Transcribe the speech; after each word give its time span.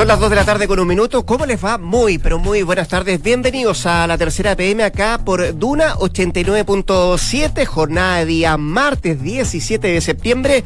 Son 0.00 0.08
las 0.08 0.18
2 0.18 0.30
de 0.30 0.36
la 0.36 0.46
tarde 0.46 0.66
con 0.66 0.80
un 0.80 0.88
minuto. 0.88 1.26
¿Cómo 1.26 1.44
les 1.44 1.62
va? 1.62 1.76
Muy, 1.76 2.16
pero 2.16 2.38
muy 2.38 2.62
buenas 2.62 2.88
tardes. 2.88 3.20
Bienvenidos 3.20 3.84
a 3.84 4.06
la 4.06 4.16
tercera 4.16 4.56
PM 4.56 4.82
acá 4.82 5.20
por 5.22 5.58
Duna 5.58 5.94
89.7, 5.96 7.66
jornada 7.66 8.16
de 8.20 8.24
día 8.24 8.56
martes 8.56 9.22
17 9.22 9.88
de 9.88 10.00
septiembre. 10.00 10.64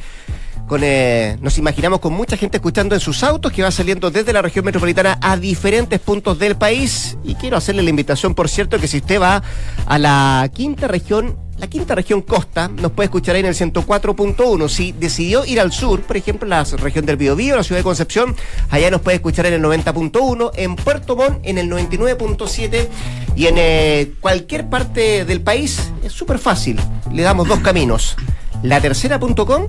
Con, 0.66 0.80
eh, 0.82 1.36
nos 1.41 1.59
imaginamos 1.59 2.00
con 2.00 2.12
mucha 2.12 2.36
gente 2.36 2.56
escuchando 2.56 2.95
en 2.95 3.00
sus 3.00 3.22
autos 3.22 3.52
que 3.52 3.62
va 3.62 3.70
saliendo 3.70 4.10
desde 4.10 4.32
la 4.32 4.41
región 4.41 4.64
metropolitana 4.64 5.18
a 5.20 5.36
diferentes 5.36 6.00
puntos 6.00 6.38
del 6.38 6.56
país. 6.56 7.16
Y 7.22 7.34
quiero 7.34 7.56
hacerle 7.56 7.82
la 7.82 7.91
invitación, 7.91 8.34
por 8.34 8.48
cierto, 8.48 8.78
que 8.78 8.88
si 8.88 8.98
usted 8.98 9.20
va 9.20 9.42
a 9.86 9.98
la 9.98 10.50
quinta 10.52 10.88
región 10.88 11.36
la 11.58 11.69
quinta 11.69 11.95
región 11.95 12.22
costa 12.22 12.69
nos 12.69 12.91
puede 12.92 13.06
escuchar 13.06 13.36
ahí 13.36 13.41
en 13.41 13.46
el 13.46 13.55
104.1. 13.55 14.69
Si 14.69 14.92
decidió 14.92 15.45
ir 15.45 15.60
al 15.60 15.72
sur, 15.72 16.00
por 16.02 16.16
ejemplo, 16.16 16.48
la 16.48 16.64
región 16.64 17.06
del 17.06 17.16
Biobío, 17.16 17.56
la 17.56 17.62
ciudad 17.62 17.78
de 17.78 17.84
Concepción, 17.84 18.34
allá 18.70 18.91
nos 18.91 19.00
puede 19.00 19.16
escuchar 19.16 19.46
en 19.46 19.55
el 19.55 19.62
90.1, 19.62 20.50
en 20.56 20.77
Puerto 20.77 21.16
Montt 21.16 21.38
en 21.44 21.58
el 21.58 21.70
99.7 21.70 22.88
y 23.36 23.46
en 23.46 23.55
eh, 23.56 24.12
cualquier 24.20 24.69
parte 24.69 25.24
del 25.24 25.42
país 25.42 25.92
es 26.02 26.12
súper 26.12 26.38
fácil. 26.38 26.78
Le 27.12 27.22
damos 27.22 27.46
dos 27.46 27.60
caminos. 27.60 28.16
La 28.62 28.80
tercera.com 28.80 29.69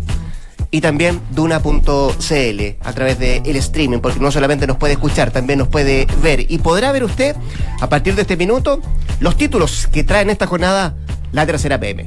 y 0.76 0.81
también 0.81 1.22
duna.cl 1.31 2.62
a 2.81 2.94
través 2.94 3.18
del 3.18 3.48
el 3.48 3.56
streaming, 3.56 4.00
porque 4.00 4.20
no 4.20 4.30
solamente 4.30 4.68
nos 4.68 4.76
puede 4.76 4.92
escuchar, 4.92 5.32
también 5.32 5.59
nos 5.59 5.70
puede 5.70 6.06
ver. 6.22 6.52
Y 6.52 6.58
podrá 6.58 6.92
ver 6.92 7.06
usted, 7.06 7.34
a 7.80 7.88
partir 7.88 8.14
de 8.14 8.23
este 8.23 8.36
minuto, 8.36 8.82
los 9.22 9.38
títulos 9.38 9.88
que 9.88 10.04
traen 10.04 10.30
esta 10.30 10.48
jornada 10.48 10.94
la 11.32 11.45
tercera 11.45 11.80
PM. 11.80 12.06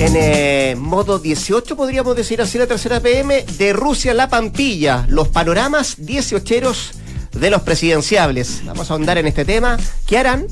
En 0.00 0.16
eh, 0.16 0.74
modo 0.76 1.20
18 1.20 1.76
podríamos 1.76 2.16
decir 2.16 2.42
así 2.42 2.58
la 2.58 2.66
tercera 2.66 2.98
PM, 2.98 3.44
de 3.56 3.72
Rusia 3.72 4.14
la 4.14 4.28
Pampilla, 4.28 5.06
los 5.08 5.28
panoramas 5.28 5.94
18 5.98 6.62
de 7.34 7.50
los 7.50 7.62
presidenciables. 7.62 8.62
Vamos 8.64 8.90
a 8.90 8.94
ahondar 8.94 9.16
en 9.18 9.28
este 9.28 9.44
tema. 9.44 9.76
¿Qué 10.06 10.18
harán? 10.18 10.48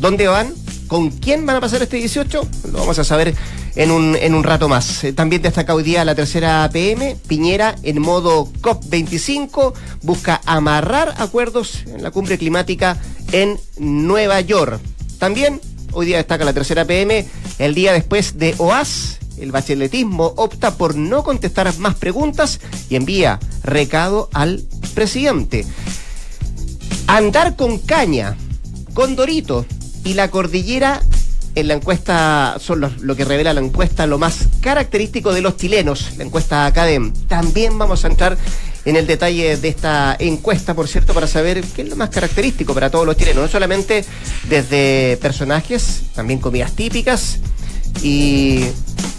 ¿Dónde 0.00 0.26
van? 0.26 0.52
¿Con 0.88 1.10
quién 1.10 1.44
van 1.44 1.56
a 1.56 1.60
pasar 1.60 1.82
este 1.82 1.98
18? 1.98 2.48
Lo 2.72 2.78
vamos 2.78 2.98
a 2.98 3.04
saber 3.04 3.34
en 3.76 3.90
un, 3.90 4.16
en 4.16 4.34
un 4.34 4.42
rato 4.42 4.70
más. 4.70 5.04
Eh, 5.04 5.12
también 5.12 5.42
destaca 5.42 5.74
hoy 5.74 5.82
día 5.82 6.02
la 6.04 6.14
tercera 6.14 6.68
PM. 6.72 7.14
Piñera 7.28 7.76
en 7.82 8.00
modo 8.00 8.50
COP25 8.62 9.74
busca 10.02 10.40
amarrar 10.46 11.14
acuerdos 11.18 11.84
en 11.86 12.02
la 12.02 12.10
cumbre 12.10 12.38
climática 12.38 12.96
en 13.32 13.60
Nueva 13.78 14.40
York. 14.40 14.80
También 15.18 15.60
hoy 15.92 16.06
día 16.06 16.16
destaca 16.16 16.46
la 16.46 16.54
tercera 16.54 16.86
PM, 16.86 17.26
el 17.58 17.74
día 17.74 17.92
después 17.92 18.38
de 18.38 18.54
OAS. 18.56 19.18
El 19.38 19.52
bacheletismo 19.52 20.32
opta 20.36 20.74
por 20.74 20.96
no 20.96 21.22
contestar 21.22 21.72
más 21.78 21.96
preguntas 21.96 22.60
y 22.88 22.96
envía 22.96 23.38
recado 23.62 24.30
al 24.32 24.64
presidente. 24.94 25.66
Andar 27.06 27.56
con 27.56 27.78
caña, 27.78 28.36
con 28.94 29.14
Dorito 29.14 29.66
y 30.08 30.14
la 30.14 30.30
cordillera 30.30 31.02
en 31.54 31.68
la 31.68 31.74
encuesta 31.74 32.56
son 32.60 32.80
lo, 32.80 33.14
que 33.16 33.26
revela 33.26 33.52
la 33.52 33.60
encuesta 33.60 34.06
lo 34.06 34.16
más 34.16 34.48
característico 34.62 35.34
de 35.34 35.42
los 35.42 35.58
chilenos, 35.58 36.12
la 36.16 36.24
encuesta 36.24 36.64
Academ. 36.64 37.12
También 37.28 37.76
vamos 37.76 38.06
a 38.06 38.08
entrar 38.08 38.38
en 38.86 38.96
el 38.96 39.06
detalle 39.06 39.58
de 39.58 39.68
esta 39.68 40.16
encuesta, 40.18 40.72
por 40.72 40.88
cierto, 40.88 41.12
para 41.12 41.26
saber 41.26 41.62
qué 41.76 41.82
es 41.82 41.90
lo 41.90 41.96
más 41.96 42.08
característico 42.08 42.72
para 42.72 42.88
todos 42.88 43.04
los 43.04 43.18
chilenos, 43.18 43.42
no 43.42 43.48
solamente 43.48 44.02
desde 44.48 45.18
personajes, 45.20 46.04
también 46.14 46.40
comidas 46.40 46.72
típicas 46.72 47.40
y 48.02 48.64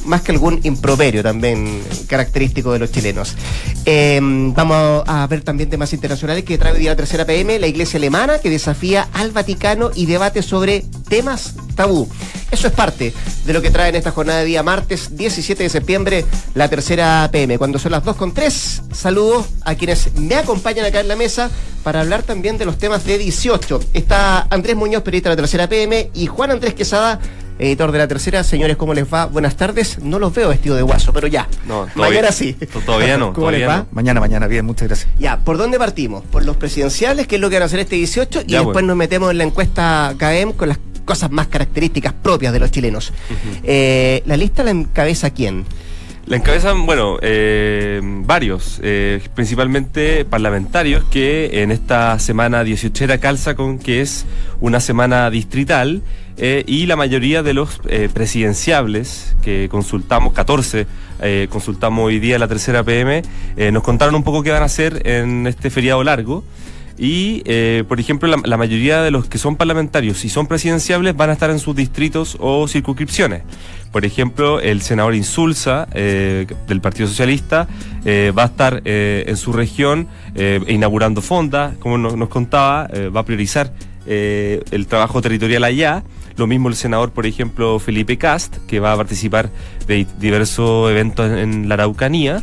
más 0.10 0.22
que 0.22 0.32
algún 0.32 0.60
improperio 0.64 1.24
también 1.24 1.82
característico 2.08 2.74
de 2.74 2.80
los 2.80 2.92
chilenos. 2.92 3.36
Em, 3.86 4.54
vamos 4.54 5.04
a 5.08 5.26
ver 5.28 5.42
también 5.42 5.70
temas 5.70 5.94
internacionales 5.94 6.44
que 6.44 6.58
trae 6.58 6.74
hoy 6.74 6.80
día 6.80 6.92
la 6.92 6.96
tercera 6.98 7.26
PM, 7.26 7.60
la 7.60 7.68
iglesia 7.68 7.98
alemana 7.98 8.40
que 8.40 8.50
desafía 8.50 9.08
al 9.14 9.32
Vaticano 9.32 9.92
y 9.96 10.06
debate 10.06 10.42
sobre 10.42 10.84
temas 11.08 11.54
tabú. 11.76 12.10
Eso 12.52 12.68
es 12.68 12.74
parte 12.74 13.14
de 13.46 13.54
lo 13.54 13.62
que 13.62 13.70
trae 13.70 13.90
en 13.90 13.96
esta 13.96 14.12
jornada 14.12 14.40
de 14.40 14.46
día 14.46 14.64
martes 14.64 15.16
17 15.16 15.64
de 15.64 15.70
septiembre 15.70 16.26
la 16.56 16.68
tercera 16.68 17.30
PM. 17.32 17.58
Cuando 17.58 17.78
son 17.78 17.92
las 17.92 18.04
2 18.04 18.16
con 18.16 18.34
3, 18.34 18.82
saludos 18.92 19.46
a 19.64 19.76
quienes 19.76 20.14
me 20.16 20.36
acompañan 20.36 20.86
acá 20.86 21.00
en 21.00 21.08
la 21.08 21.16
mesa 21.16 21.50
para 21.84 22.02
hablar 22.02 22.24
también 22.24 22.58
de 22.58 22.66
los 22.66 22.78
temas 22.78 23.06
de 23.06 23.18
18. 23.18 23.80
Está 23.94 24.48
Andrés 24.50 24.76
Muñoz, 24.76 25.04
periodista 25.04 25.30
de 25.30 25.36
la 25.36 25.42
tercera 25.42 25.70
PM, 25.70 26.10
y 26.14 26.28
Juan 26.28 26.52
Andrés 26.52 26.74
Quesada, 26.74 27.20
editor 27.60 27.92
de 27.92 27.98
la 27.98 28.08
tercera. 28.08 28.44
Señores, 28.44 28.78
¿cómo 28.78 28.94
les 28.94 29.12
va? 29.12 29.26
Buenas 29.26 29.56
tardes. 29.56 30.00
No 30.00 30.18
los 30.18 30.34
veo 30.34 30.50
vestido 30.50 30.76
de 30.76 30.82
guaso, 30.82 31.14
pero 31.14 31.28
ya. 31.28 31.48
No, 31.68 31.88
mañana 31.96 32.32
sí. 32.32 32.54
Todavía 32.86 33.18
no. 33.18 33.34
¿Cómo 33.34 33.52
les 33.52 33.68
va? 33.68 33.86
Mañana, 33.92 34.20
mañana, 34.20 34.48
bien, 34.48 34.66
muchas 34.66 34.88
gracias. 34.88 35.10
Ya, 35.20 35.38
¿por 35.38 35.58
dónde 35.58 35.78
partimos? 35.78 36.24
Por 36.24 36.46
los 36.46 36.58
presidenciales, 36.58 37.28
que 37.28 37.36
es 37.36 37.42
lo 37.42 37.50
que 37.50 37.58
van 37.58 37.64
a 37.64 37.66
hacer 37.66 37.80
este 37.80 37.98
18, 37.98 38.44
y 38.48 38.54
después 38.54 38.84
nos 38.86 38.96
metemos 38.96 39.32
en 39.32 39.38
la 39.38 39.44
encuesta 39.44 40.16
CAEM 40.18 40.54
con 40.54 40.70
las 40.70 40.80
cosas 41.06 41.32
más 41.32 41.48
características 41.48 42.14
propias 42.14 42.54
de 42.54 42.60
los 42.60 42.72
chilenos. 42.72 43.12
Eh, 43.64 44.24
¿La 44.26 44.38
lista 44.38 44.64
la 44.64 44.72
encabeza 44.72 45.32
quién? 45.32 45.66
La 46.30 46.36
encabezan, 46.36 46.86
bueno, 46.86 47.18
eh, 47.24 48.00
varios, 48.04 48.80
eh, 48.84 49.20
principalmente 49.34 50.24
parlamentarios, 50.26 51.04
que 51.06 51.64
en 51.64 51.72
esta 51.72 52.20
semana 52.20 52.64
18 52.64 53.20
calza 53.20 53.56
con 53.56 53.80
que 53.80 54.02
es 54.02 54.28
una 54.62 54.80
semana 54.80 55.32
distrital 55.32 56.04
y 56.40 56.86
la 56.86 56.96
mayoría 56.96 57.44
de 57.44 57.54
los 57.54 57.82
presidenciables 58.14 59.36
que 59.42 59.68
consultamos, 59.70 60.34
14 60.34 60.88
consultamos 61.50 62.06
hoy 62.06 62.20
día 62.20 62.40
la 62.40 62.48
tercera 62.48 62.84
PM, 62.84 63.22
nos 63.72 63.84
contaron 63.84 64.16
un 64.16 64.24
poco 64.24 64.42
qué 64.42 64.52
van 64.52 64.62
a 64.62 64.66
hacer 64.66 65.02
en 65.06 65.48
este 65.48 65.70
feriado 65.70 66.04
largo. 66.04 66.44
Y, 67.00 67.44
eh, 67.46 67.86
por 67.88 68.02
ejemplo, 68.02 68.28
la, 68.28 68.58
mayoría 68.58 69.02
de 69.02 69.10
los 69.10 69.30
que 69.30 69.38
son 69.38 69.56
parlamentarios 69.56 70.26
y 70.26 70.30
son 70.30 70.48
presidenciables 70.48 71.16
van 71.16 71.30
a 71.30 71.34
estar 71.34 71.50
en 71.50 71.60
sus 71.60 71.74
distritos 71.74 72.36
o 72.42 72.68
circunscripciones. 72.68 73.44
Por 73.94 74.04
ejemplo, 74.04 74.60
el 74.60 74.82
senador 74.82 75.16
Insulza 75.16 75.88
eh, 75.94 76.46
del 76.68 76.82
Partido 76.82 77.08
Socialista 77.08 77.70
eh, 78.04 78.34
va 78.38 78.44
a 78.44 78.46
estar 78.48 78.82
en 78.84 79.38
su 79.38 79.54
región 79.54 80.10
inaugurando 80.68 81.22
fondas, 81.22 81.78
como 81.78 81.98
nos, 81.98 82.30
contaba, 82.30 82.90
va 83.16 83.22
a 83.22 83.26
priorizar 83.26 83.74
el 84.06 84.88
trabajo 84.88 85.22
territorial 85.22 85.64
allá. 85.64 86.04
Lo 86.40 86.48
mismo 86.48 86.70
el 86.70 86.76
senador, 86.76 87.12
por 87.12 87.26
ejemplo, 87.26 87.80
Felipe 87.80 88.18
Cast, 88.18 88.60
que 88.66 88.80
va 88.80 88.94
a 88.94 88.96
participar 88.96 89.50
de 89.88 90.08
diversos 90.22 90.90
eventos 90.90 91.30
en 91.30 91.68
la 91.68 91.74
Araucanía. 91.74 92.42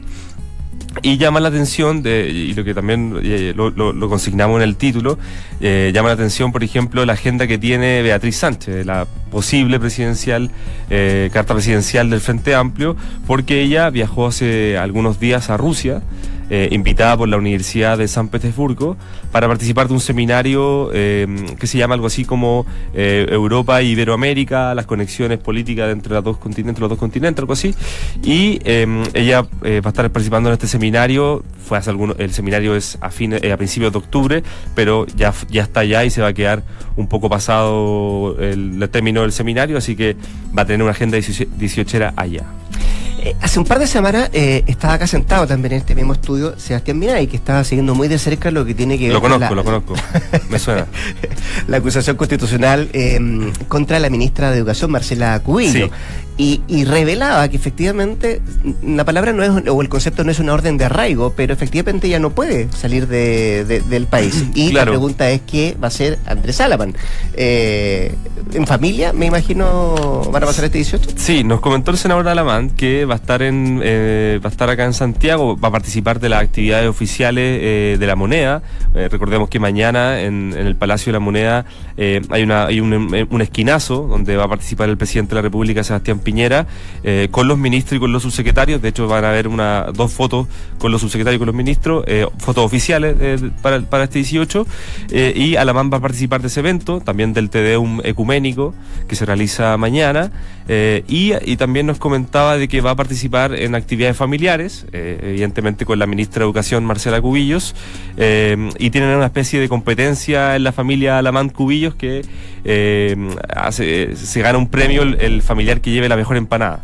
Y 1.00 1.16
llama 1.16 1.40
la 1.40 1.48
atención, 1.48 2.02
y 2.04 2.52
lo 2.52 2.62
que 2.62 2.74
también 2.74 3.18
eh, 3.22 3.54
lo, 3.56 4.08
consignamos 4.08 4.58
en 4.58 4.68
el 4.68 4.76
título, 4.76 5.18
eh, 5.62 5.92
llama 5.94 6.08
la 6.08 6.14
atención, 6.14 6.52
por 6.52 6.62
ejemplo, 6.62 7.06
la 7.06 7.14
agenda 7.14 7.46
que 7.46 7.56
tiene 7.56 8.02
Beatriz 8.02 8.36
Sánchez, 8.36 8.84
la 8.84 9.06
posible 9.30 9.80
presidencial, 9.80 10.50
eh, 10.90 11.30
carta 11.32 11.54
presidencial 11.54 12.10
del 12.10 12.20
Frente 12.20 12.54
Amplio, 12.54 12.96
porque 13.26 13.62
ella 13.62 13.88
viajó 13.88 14.26
hace 14.26 14.76
algunos 14.76 15.18
días 15.20 15.48
a 15.48 15.56
Rusia 15.56 16.02
eh, 16.48 16.68
invitada 16.70 17.16
por 17.16 17.28
la 17.28 17.36
Universidad 17.36 17.98
de 17.98 18.06
San 18.06 18.28
Petersburgo 18.28 18.96
para 19.32 19.48
participar 19.48 19.88
de 19.88 19.94
un 19.94 20.00
seminario 20.00 20.90
eh, 20.94 21.26
que 21.58 21.66
se 21.66 21.76
llama 21.76 21.94
algo 21.94 22.06
así 22.06 22.24
como 22.24 22.64
eh, 22.94 23.26
Europa 23.30 23.80
e 23.80 23.84
Iberoamérica, 23.86 24.74
las 24.74 24.86
conexiones 24.86 25.38
políticas 25.38 25.90
entre 25.90 26.20
dos 26.22 26.38
continentes, 26.38 26.80
los 26.80 26.88
dos 26.88 26.98
continentes, 26.98 27.42
algo 27.42 27.52
así. 27.52 27.74
Y 28.22 28.60
ella 28.64 29.42
va 29.42 29.48
a 29.84 29.88
estar 29.88 30.10
participando 30.10 30.48
en 30.48 30.54
este 30.54 30.68
seminario. 30.68 31.42
Fue 31.66 31.78
hace 31.78 31.90
algunos, 31.90 32.16
el 32.20 32.32
seminario 32.32 32.76
es 32.76 32.96
a, 33.00 33.10
fines, 33.10 33.42
a 33.42 33.56
principios 33.56 33.92
de 33.92 33.98
octubre, 33.98 34.42
pero 34.76 35.06
ya, 35.16 35.34
ya 35.50 35.64
está 35.64 35.80
allá 35.80 36.04
y 36.04 36.10
se 36.10 36.20
va 36.20 36.28
a 36.28 36.32
quedar 36.32 36.62
un 36.96 37.08
poco 37.08 37.28
pasado 37.28 38.36
el, 38.38 38.80
el 38.80 38.88
término 38.88 39.22
del 39.22 39.32
seminario, 39.32 39.76
así 39.76 39.96
que 39.96 40.16
va 40.56 40.62
a 40.62 40.64
tener 40.64 40.82
una 40.82 40.92
agenda 40.92 41.18
18 41.18 42.12
allá. 42.16 42.44
Eh, 43.26 43.34
hace 43.40 43.58
un 43.58 43.64
par 43.64 43.80
de 43.80 43.88
semanas 43.88 44.30
eh, 44.32 44.62
estaba 44.68 44.94
acá 44.94 45.08
sentado 45.08 45.48
también 45.48 45.72
en 45.72 45.78
este 45.80 45.96
mismo 45.96 46.12
estudio 46.12 46.56
Sebastián 46.56 46.96
Minay, 46.96 47.26
que 47.26 47.34
estaba 47.34 47.64
siguiendo 47.64 47.92
muy 47.92 48.06
de 48.06 48.18
cerca 48.18 48.52
lo 48.52 48.64
que 48.64 48.72
tiene 48.72 48.96
que 48.96 49.06
ver 49.06 49.14
Lo 49.14 49.20
conozco, 49.20 49.52
lo 49.52 49.64
conozco. 49.64 49.94
Me 50.48 50.60
suena. 50.60 50.86
la 51.66 51.78
acusación 51.78 52.16
constitucional 52.16 52.88
em, 52.92 53.52
contra 53.66 53.98
la 53.98 54.10
ministra 54.10 54.52
de 54.52 54.58
Educación, 54.58 54.92
Marcela 54.92 55.40
Cubillo. 55.40 55.90
Y, 56.38 56.84
revelaba 56.84 57.48
que 57.48 57.56
efectivamente 57.56 58.42
la 58.82 59.04
palabra 59.04 59.32
no 59.32 59.42
es, 59.42 59.68
o 59.68 59.80
el 59.80 59.88
concepto 59.88 60.22
no 60.22 60.30
es 60.30 60.38
una 60.38 60.52
orden 60.52 60.76
de 60.76 60.84
arraigo, 60.84 61.32
pero 61.34 61.54
efectivamente 61.54 62.10
ya 62.10 62.18
no 62.18 62.30
puede 62.30 62.70
salir 62.72 63.06
del 63.06 64.06
país. 64.06 64.44
Y 64.56 64.72
la 64.72 64.84
pregunta 64.84 65.30
es 65.30 65.42
qué 65.42 65.76
va 65.80 65.86
a 65.86 65.88
hacer 65.88 66.18
Andrés 66.26 66.56
Salaman. 66.56 66.94
Eh, 67.34 68.14
¿En 68.52 68.66
familia, 68.66 69.12
me 69.12 69.26
imagino, 69.26 70.22
van 70.32 70.42
a 70.42 70.46
pasar 70.46 70.64
este 70.66 70.78
18? 70.78 71.10
Sí, 71.16 71.44
nos 71.44 71.60
comentó 71.60 71.90
el 71.90 71.98
senador 71.98 72.28
Alamán 72.28 72.70
que 72.70 73.04
va 73.04 73.14
a 73.14 73.16
estar 73.16 73.42
en 73.42 73.80
eh, 73.82 74.40
va 74.42 74.48
a 74.48 74.50
estar 74.50 74.70
acá 74.70 74.84
en 74.84 74.94
Santiago, 74.94 75.58
va 75.58 75.68
a 75.68 75.72
participar 75.72 76.20
de 76.20 76.28
las 76.28 76.42
actividades 76.42 76.88
oficiales 76.88 77.58
eh, 77.62 77.96
de 77.98 78.06
la 78.06 78.16
moneda. 78.16 78.62
recordemos 78.94 79.48
que 79.48 79.58
mañana 79.58 80.20
en, 80.20 80.54
el 80.56 80.76
Palacio 80.76 81.12
de 81.12 81.18
la 81.18 81.20
Moneda 81.20 81.64
hay, 81.96 82.42
una, 82.42 82.66
hay 82.66 82.80
un, 82.80 83.26
un 83.30 83.42
esquinazo 83.42 84.06
donde 84.08 84.36
va 84.36 84.44
a 84.44 84.48
participar 84.48 84.88
el 84.88 84.96
presidente 84.96 85.30
de 85.30 85.36
la 85.36 85.42
República, 85.42 85.82
Sebastián 85.84 86.20
Piñera, 86.26 86.66
eh, 87.04 87.28
con 87.30 87.46
los 87.46 87.56
ministros 87.56 87.98
y 87.98 88.00
con 88.00 88.12
los 88.12 88.24
subsecretarios. 88.24 88.82
De 88.82 88.88
hecho, 88.88 89.06
van 89.06 89.24
a 89.24 89.30
haber 89.30 89.46
una, 89.46 89.86
dos 89.94 90.12
fotos 90.12 90.48
con 90.78 90.90
los 90.90 91.00
subsecretarios 91.00 91.36
y 91.36 91.38
con 91.38 91.46
los 91.46 91.54
ministros, 91.54 92.04
eh, 92.08 92.26
fotos 92.38 92.64
oficiales 92.64 93.16
eh, 93.20 93.50
para, 93.62 93.80
para, 93.82 94.04
este 94.04 94.18
18. 94.18 94.66
y 95.36 95.54
Alamán 95.54 95.88
va 95.92 95.98
a 95.98 96.00
participar 96.00 96.40
de 96.40 96.48
ese 96.48 96.60
evento, 96.60 97.00
también 97.00 97.32
del 97.32 97.48
TDUM 97.48 98.00
ecuménico 98.02 98.74
que 99.06 99.14
se 99.14 99.24
realiza 99.24 99.76
mañana. 99.76 100.32
Y, 100.68 101.32
y, 101.44 101.56
también 101.56 101.86
nos 101.86 101.98
comentaba 101.98 102.56
de 102.56 102.68
que 102.68 102.80
va 102.80 102.90
a 102.90 102.96
participar 102.96 103.54
en 103.54 103.74
actividades 103.74 104.16
familiares, 104.16 104.86
evidentemente 104.92 105.84
con 105.84 105.98
la 105.98 106.06
ministra 106.06 106.40
de 106.40 106.46
Educación, 106.46 106.84
Marcela 106.84 107.20
Cubillos, 107.20 107.74
y 108.16 108.90
tienen 108.90 109.10
una 109.10 109.26
especie 109.26 109.60
de 109.60 109.68
competencia 109.68 110.56
en 110.56 110.64
la 110.64 110.72
familia 110.72 111.18
Alamán 111.18 111.50
Cubillos 111.50 111.94
que 111.94 112.22
hace, 113.54 114.16
se 114.16 114.40
gana 114.42 114.58
un 114.58 114.68
premio 114.68 115.02
el 115.02 115.42
familiar 115.42 115.80
que 115.80 115.90
lleve 115.90 116.08
la 116.08 116.16
mejor 116.16 116.36
empanada. 116.36 116.82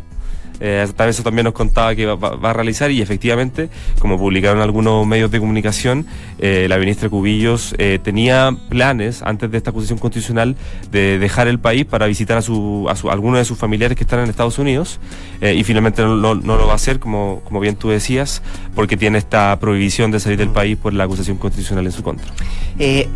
Eh, 0.59 0.87
tal 0.95 1.07
vez 1.07 1.15
eso 1.15 1.23
también 1.23 1.45
nos 1.45 1.53
contaba 1.53 1.95
que 1.95 2.05
va, 2.05 2.49
a 2.49 2.53
realizar 2.53 2.91
y 2.91 3.01
efectivamente, 3.01 3.69
como 3.99 4.17
publicaron 4.17 4.61
algunos 4.61 5.05
medios 5.05 5.31
de 5.31 5.39
comunicación, 5.39 6.05
eh, 6.39 6.67
la 6.69 6.77
ministra 6.77 7.09
Cubillos 7.09 7.75
eh, 7.77 7.99
tenía 8.03 8.55
planes 8.69 9.21
antes 9.23 9.49
de 9.51 9.57
esta 9.57 9.69
acusación 9.71 9.99
constitucional 9.99 10.55
de 10.91 11.19
dejar 11.19 11.47
el 11.47 11.59
país 11.59 11.85
para 11.85 12.05
visitar 12.05 12.37
a, 12.37 12.41
su, 12.41 12.87
a, 12.89 13.11
algunos 13.11 13.39
de 13.39 13.45
sus 13.45 13.57
familiares 13.57 13.97
que 13.97 14.03
están 14.03 14.19
en 14.19 14.29
Estados 14.29 14.59
Unidos 14.59 14.99
eh, 15.41 15.53
y 15.53 15.63
finalmente 15.63 16.01
no, 16.01 16.15
lo 16.15 16.65
va 16.67 16.73
a 16.73 16.75
hacer, 16.75 16.99
como, 16.99 17.41
como 17.43 17.59
bien 17.59 17.75
tú 17.75 17.89
decías, 17.89 18.41
porque 18.75 18.97
tiene 18.97 19.17
esta 19.17 19.57
prohibición 19.59 20.11
de 20.11 20.19
salir 20.19 20.37
del 20.37 20.49
mm. 20.49 20.53
país 20.53 20.77
por 20.77 20.93
la 20.93 21.05
acusación 21.05 21.37
constitucional 21.37 21.85
en 21.85 21.91
su 21.91 22.03
contra. 22.03 22.25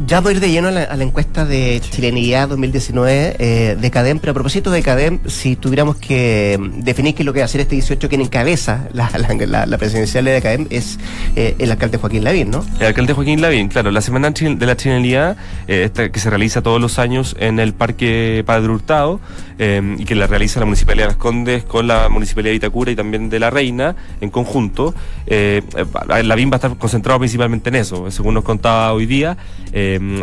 ya 0.06 0.22
voy 0.22 0.34
a 0.34 0.36
ir 0.36 0.42
de 0.42 0.52
lleno 0.52 0.70
a 0.70 0.72
la, 0.72 1.04
encuesta 1.04 1.46
de 1.46 1.82
chilenidad 1.82 2.50
2019 2.50 3.78
de 3.80 3.92
CADEM, 3.92 4.20
pero 4.20 4.32
a 4.32 4.34
propósito 4.34 4.72
de 4.72 4.82
CADEM, 4.82 5.20
si 5.28 5.56
tuviéramos 5.56 5.96
que 5.98 6.60
definir 6.78 7.14
que 7.16 7.24
lo 7.28 7.34
que 7.34 7.40
va 7.40 7.44
a 7.44 7.46
hacer 7.46 7.62
este 7.62 7.76
18 7.76 8.10
quien 8.10 8.22
encabeza 8.22 8.88
la, 8.94 9.66
la, 9.66 9.78
presidencial 9.78 10.26
de 10.26 10.38
ACADEM 10.38 10.68
es 10.70 10.98
eh, 11.36 11.56
el 11.60 11.70
alcalde 11.70 11.98
Joaquín 11.98 12.24
Lavín, 12.24 12.50
¿no? 12.50 12.66
El 12.80 12.88
alcalde 12.88 13.14
Joaquín 13.14 13.42
Lavín, 13.42 13.68
claro. 13.68 13.92
La 13.92 14.02
Semana 14.02 14.32
de 14.32 14.66
la 14.66 14.76
Chilenidad, 14.76 15.38
eh, 15.68 15.90
que 15.94 16.20
se 16.20 16.30
realiza 16.30 16.62
todos 16.62 16.82
los 16.82 16.98
años 17.00 17.36
en 17.40 17.60
el 17.60 17.74
Parque 17.74 18.44
Padre 18.46 18.70
Hurtado 18.70 19.20
eh, 19.60 19.96
y 20.00 20.06
que 20.06 20.16
la 20.16 20.28
realiza 20.28 20.60
la 20.60 20.66
Municipalidad 20.66 21.06
de 21.06 21.10
Las 21.10 21.18
Condes 21.18 21.64
con 21.66 21.88
la 21.88 22.10
Municipalidad 22.10 22.52
de 22.52 22.56
Itacura 22.56 22.92
y 22.92 22.96
también 22.96 23.30
de 23.30 23.40
La 23.40 23.50
Reina 23.50 23.96
en 24.22 24.30
conjunto. 24.30 24.96
Lavín 25.28 26.50
va 26.50 26.54
a 26.54 26.56
estar 26.56 26.78
concentrado 26.78 27.20
principalmente 27.20 27.70
en 27.70 27.76
eso, 27.76 28.10
según 28.10 28.34
nos 28.36 28.46
contaba 28.46 28.94
hoy 28.94 29.06
día. 29.06 29.36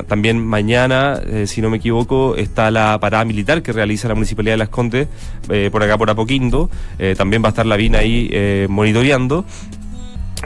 también 0.09 0.45
mañana, 0.45 1.21
si 1.45 1.61
no 1.61 1.69
me 1.69 1.77
equivoco, 1.77 2.37
está 2.37 2.71
la 2.71 2.99
parada 2.99 3.25
militar 3.27 3.63
que 3.63 3.73
realiza 3.73 4.09
la 4.09 4.15
Municipalidad 4.15 4.55
de 4.55 4.59
Las 4.59 4.71
Condes 4.71 5.09
por 5.71 5.83
acá 5.83 5.99
por 5.99 6.09
Apoquindo. 6.09 6.71
Eh, 6.99 7.15
también 7.17 7.43
va 7.43 7.49
a 7.49 7.51
estar 7.51 7.67
la 7.67 7.77
VIN 7.77 7.97
ahí 7.97 8.29
eh, 8.33 8.67
monitoreando 8.69 9.45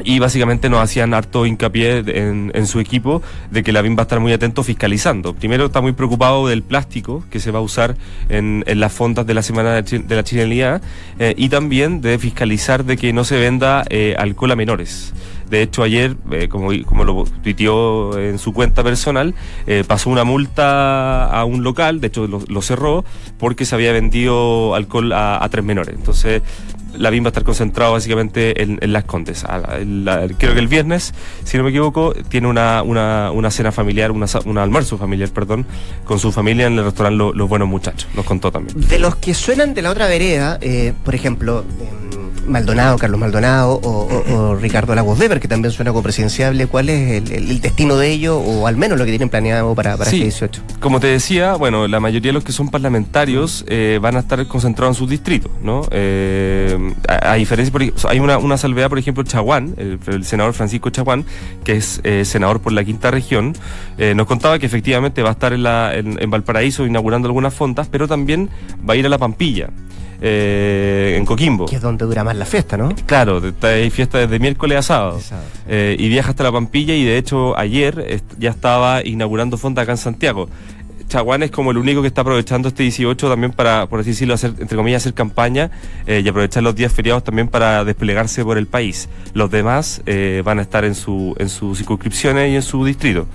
y 0.04 0.20
básicamente 0.20 0.68
nos 0.68 0.80
hacían 0.80 1.12
harto 1.12 1.44
hincapié 1.44 2.04
en, 2.06 2.66
su 2.66 2.78
equipo 2.78 3.20
de 3.50 3.64
que 3.64 3.72
la 3.72 3.82
BIM 3.82 3.96
va 3.96 4.02
a 4.02 4.02
estar 4.02 4.20
muy 4.20 4.32
atento 4.32 4.62
fiscalizando. 4.62 5.34
Primero 5.34 5.66
está 5.66 5.80
muy 5.80 5.92
preocupado 5.92 6.46
del 6.46 6.62
plástico 6.62 7.24
que 7.30 7.40
se 7.40 7.50
va 7.50 7.58
a 7.58 7.62
usar 7.62 7.96
en, 8.28 8.64
las 8.66 8.92
fondas 8.92 9.26
de 9.26 9.34
la 9.34 9.42
Semana 9.42 9.82
de, 9.82 10.14
la 10.14 10.22
Chilenidad 10.22 10.82
eh, 11.18 11.34
y 11.36 11.48
también 11.48 12.00
de 12.00 12.16
fiscalizar 12.18 12.84
de 12.84 12.96
que 12.96 13.12
no 13.12 13.24
se 13.24 13.38
venda 13.38 13.84
alcohol 14.16 14.52
a 14.52 14.56
menores. 14.56 15.12
De 15.50 15.62
hecho, 15.62 15.82
ayer, 15.82 16.16
como, 16.48 16.70
como 16.84 17.04
lo 17.04 17.24
tuiteó 17.42 18.18
en 18.18 18.38
su 18.38 18.52
cuenta 18.52 18.82
personal, 18.82 19.34
pasó 19.86 20.10
una 20.10 20.24
multa 20.24 21.26
a 21.26 21.44
un 21.44 21.62
local, 21.62 22.00
de 22.00 22.08
hecho 22.08 22.26
lo, 22.26 22.62
cerró, 22.62 23.04
porque 23.38 23.64
se 23.64 23.74
había 23.74 23.92
vendido 23.92 24.74
alcohol 24.74 25.12
a, 25.12 25.46
tres 25.50 25.64
menores. 25.64 25.94
Entonces, 25.96 26.42
la 26.96 27.10
BIM 27.10 27.24
va 27.24 27.28
a 27.28 27.30
estar 27.30 27.44
concentrado 27.44 27.92
básicamente 27.92 28.62
en, 28.62 28.92
Las 28.92 29.04
Condes. 29.04 29.44
creo 29.44 30.54
que 30.54 30.58
el 30.58 30.68
viernes, 30.68 31.14
si 31.44 31.56
no 31.56 31.64
me 31.64 31.70
equivoco, 31.70 32.14
tiene 32.28 32.48
una, 32.48 32.82
una, 32.82 33.30
una 33.30 33.50
cena 33.50 33.72
familiar, 33.72 34.10
una, 34.10 34.26
un 34.44 34.58
almuerzo 34.58 34.98
familiar, 34.98 35.30
perdón, 35.30 35.66
con 36.04 36.18
su 36.18 36.32
familia 36.32 36.66
en 36.66 36.78
el 36.78 36.84
restaurante 36.84 37.36
Los 37.36 37.48
Buenos 37.48 37.68
Muchachos. 37.68 38.08
Nos 38.14 38.24
contó 38.24 38.50
también. 38.50 38.88
De 38.88 38.98
los 38.98 39.16
que 39.16 39.34
suenan 39.34 39.74
de 39.74 39.82
la 39.82 39.90
otra 39.90 40.06
vereda, 40.06 40.58
eh, 40.60 40.92
por 41.04 41.14
ejemplo, 41.14 41.64
Maldonado, 42.48 42.98
Carlos 42.98 43.20
Maldonado 43.20 43.80
o, 43.82 44.56
Ricardo 44.56 44.94
Lagos 44.94 45.18
Weber, 45.18 45.40
que 45.40 45.48
también 45.48 45.72
suena 45.72 45.90
como 45.90 46.02
presidenciable, 46.02 46.66
¿cuál 46.66 46.88
es 46.88 47.30
el, 47.30 47.60
destino 47.60 47.96
de 47.96 48.10
ellos 48.10 48.40
o 48.44 48.66
al 48.66 48.76
menos 48.76 48.98
lo 48.98 49.04
que 49.04 49.10
tienen 49.10 49.28
planeado 49.28 49.74
para, 49.74 49.96
para 49.96 50.10
este 50.10 50.22
18? 50.22 50.62
Como 50.80 51.00
te 51.00 51.06
decía, 51.06 51.54
bueno, 51.54 51.88
la 51.88 52.00
mayoría 52.00 52.30
de 52.30 52.34
los 52.34 52.44
que 52.44 52.52
son 52.52 52.68
parlamentarios 52.68 53.64
eh, 53.68 53.98
van 54.00 54.16
a 54.16 54.20
estar 54.20 54.46
concentrados 54.46 54.96
en 54.96 54.98
sus 54.98 55.10
distritos, 55.10 55.50
¿no? 55.62 55.82
Eh, 55.90 56.94
a, 57.08 57.34
diferencia, 57.34 57.72
hay 58.08 58.20
una, 58.20 58.38
una 58.38 58.56
salvedad, 58.56 58.88
por 58.88 58.98
ejemplo, 58.98 59.22
Chaguán, 59.24 59.74
el, 59.76 60.24
senador 60.24 60.54
Francisco 60.54 60.90
Chaguán, 60.90 61.24
que 61.64 61.76
es 61.76 62.00
eh, 62.04 62.24
senador 62.24 62.60
por 62.60 62.72
la 62.72 62.84
quinta 62.84 63.10
región, 63.10 63.54
nos 64.14 64.26
contaba 64.26 64.58
que 64.58 64.66
efectivamente 64.66 65.22
va 65.22 65.30
a 65.30 65.32
estar 65.32 65.52
en, 65.52 65.62
la, 65.62 65.92
en 65.94 66.30
Valparaíso 66.30 66.86
inaugurando 66.86 67.26
algunas 67.26 67.52
fondas, 67.52 67.88
pero 67.90 68.06
también 68.06 68.48
va 68.88 68.94
a 68.94 68.96
ir 68.96 69.06
a 69.06 69.08
la 69.08 69.18
Pampilla. 69.18 69.70
Eh, 70.20 71.14
en 71.16 71.24
Coquimbo. 71.24 71.66
Que 71.66 71.76
es 71.76 71.82
donde 71.82 72.04
dura 72.04 72.24
más 72.24 72.36
la 72.36 72.44
fiesta, 72.44 72.76
¿no? 72.76 72.94
Claro, 73.06 73.40
hay 73.62 73.90
fiesta 73.90 74.18
desde 74.18 74.38
miércoles 74.38 74.78
a 74.78 74.82
sábado. 74.82 75.20
Eh, 75.68 75.96
y 75.98 76.08
viaja 76.08 76.30
hasta 76.30 76.42
la 76.42 76.52
Pampilla 76.52 76.94
y 76.94 77.04
de 77.04 77.18
hecho 77.18 77.56
ayer 77.56 78.22
ya 78.38 78.50
estaba 78.50 79.04
inaugurando 79.04 79.56
fonda 79.56 79.82
acá 79.82 79.92
en 79.92 79.98
Santiago. 79.98 80.48
Chaguán 81.06 81.42
es 81.42 81.50
como 81.50 81.70
el 81.70 81.78
único 81.78 82.02
que 82.02 82.08
está 82.08 82.20
aprovechando 82.20 82.68
este 82.68 82.82
18 82.82 83.30
también 83.30 83.52
para, 83.52 83.86
por 83.86 84.00
así 84.00 84.10
decirlo, 84.10 84.34
hacer, 84.34 84.52
entre 84.58 84.76
comillas, 84.76 85.02
hacer 85.02 85.14
campaña 85.14 85.70
eh, 86.06 86.20
y 86.22 86.28
aprovechar 86.28 86.62
los 86.62 86.74
días 86.74 86.92
feriados 86.92 87.24
también 87.24 87.48
para 87.48 87.82
desplegarse 87.84 88.44
por 88.44 88.58
el 88.58 88.66
país. 88.66 89.08
Los 89.32 89.50
demás 89.50 90.02
van 90.44 90.58
a 90.58 90.62
estar 90.62 90.84
en, 90.84 90.94
su, 90.94 91.34
en 91.38 91.48
sus 91.48 91.78
circunscripciones 91.78 92.52
y 92.52 92.56
en 92.56 92.62
su 92.62 92.84
distrito. 92.84 93.26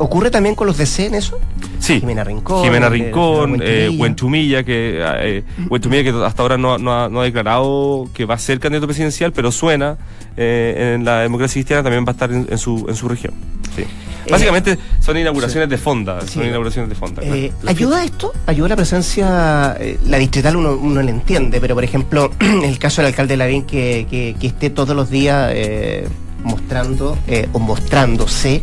¿Ocurre 0.00 0.30
también 0.30 0.54
con 0.54 0.66
los 0.66 0.78
DC 0.78 1.06
en 1.06 1.14
eso? 1.14 1.38
Sí. 1.78 2.00
Jimena 2.00 2.24
Rincón. 2.24 2.64
Jimena 2.64 2.88
Rincón, 2.88 3.60
eh, 3.62 3.94
Huenchumilla, 3.98 4.64
que, 4.64 4.98
eh, 4.98 5.44
que 5.68 6.14
hasta 6.24 6.40
ahora 6.40 6.56
no, 6.56 6.78
no, 6.78 7.20
ha, 7.20 7.24
declarado 7.24 8.08
que 8.14 8.24
va 8.24 8.36
a 8.36 8.38
ser 8.38 8.58
candidato 8.60 8.86
presidencial, 8.86 9.32
pero 9.32 9.52
suena 9.52 9.98
eh, 10.38 10.94
en 10.94 11.04
la 11.04 11.20
democracia 11.20 11.60
cristiana, 11.60 11.82
también 11.82 12.06
va 12.06 12.10
a 12.10 12.12
estar 12.12 12.32
en, 12.32 12.56
su, 12.56 12.86
en 12.88 12.96
su 12.96 13.08
región. 13.10 13.34
Sí. 13.76 13.82
Eh, 13.82 14.30
Básicamente 14.30 14.78
son 15.00 15.18
inauguraciones 15.18 15.68
de 15.68 15.76
fonda, 15.76 16.26
son 16.26 16.46
inauguraciones 16.46 16.88
de 16.88 16.94
fonda. 16.94 17.22
¿Ayuda 17.66 18.02
esto? 18.02 18.32
¿Ayuda 18.46 18.70
la 18.70 18.76
presencia? 18.76 19.76
la 20.06 20.16
distrital 20.16 20.56
uno, 20.56 20.76
uno 20.76 21.02
le 21.02 21.10
entiende, 21.10 21.60
pero 21.60 21.74
por 21.74 21.84
ejemplo, 21.84 22.30
el 22.40 22.78
caso 22.78 23.02
del 23.02 23.08
alcalde 23.08 23.36
Lavín 23.36 23.64
que, 23.64 24.06
que, 24.08 24.34
que 24.40 24.46
esté 24.46 24.70
todos 24.70 24.96
los 24.96 25.10
días 25.10 25.52
mostrando 26.42 27.16
eh, 27.26 27.48
o 27.52 27.58
mostrándose, 27.58 28.62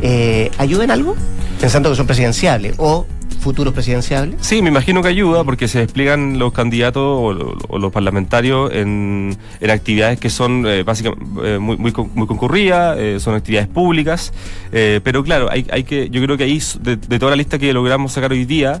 eh, 0.00 0.50
¿ayuda 0.58 0.84
en 0.84 0.90
algo? 0.90 1.16
Pensando 1.60 1.90
que 1.90 1.96
son 1.96 2.06
presidenciales 2.06 2.74
o 2.78 3.06
futuros 3.40 3.74
presidenciables? 3.74 4.36
Sí, 4.40 4.62
me 4.62 4.68
imagino 4.68 5.02
que 5.02 5.08
ayuda 5.08 5.42
porque 5.42 5.66
se 5.66 5.80
despliegan 5.80 6.38
los 6.38 6.52
candidatos 6.52 7.02
o, 7.02 7.78
los 7.78 7.92
parlamentarios 7.92 8.72
en, 8.72 9.36
en, 9.60 9.70
actividades 9.70 10.20
que 10.20 10.30
son 10.30 10.64
eh, 10.66 10.84
básicamente 10.84 11.58
muy, 11.58 11.76
muy, 11.76 11.92
muy 12.14 12.26
concurridas, 12.26 12.96
son 13.20 13.34
actividades 13.34 13.68
públicas, 13.68 14.32
pero 14.70 15.24
claro, 15.24 15.48
hay, 15.50 15.66
hay 15.72 15.82
que, 15.82 16.08
yo 16.10 16.22
creo 16.22 16.36
que 16.36 16.44
ahí 16.44 16.62
de, 16.80 16.96
toda 17.18 17.30
la 17.30 17.36
lista 17.36 17.58
que 17.58 17.72
logramos 17.72 18.12
sacar 18.12 18.30
hoy 18.30 18.44
día, 18.44 18.80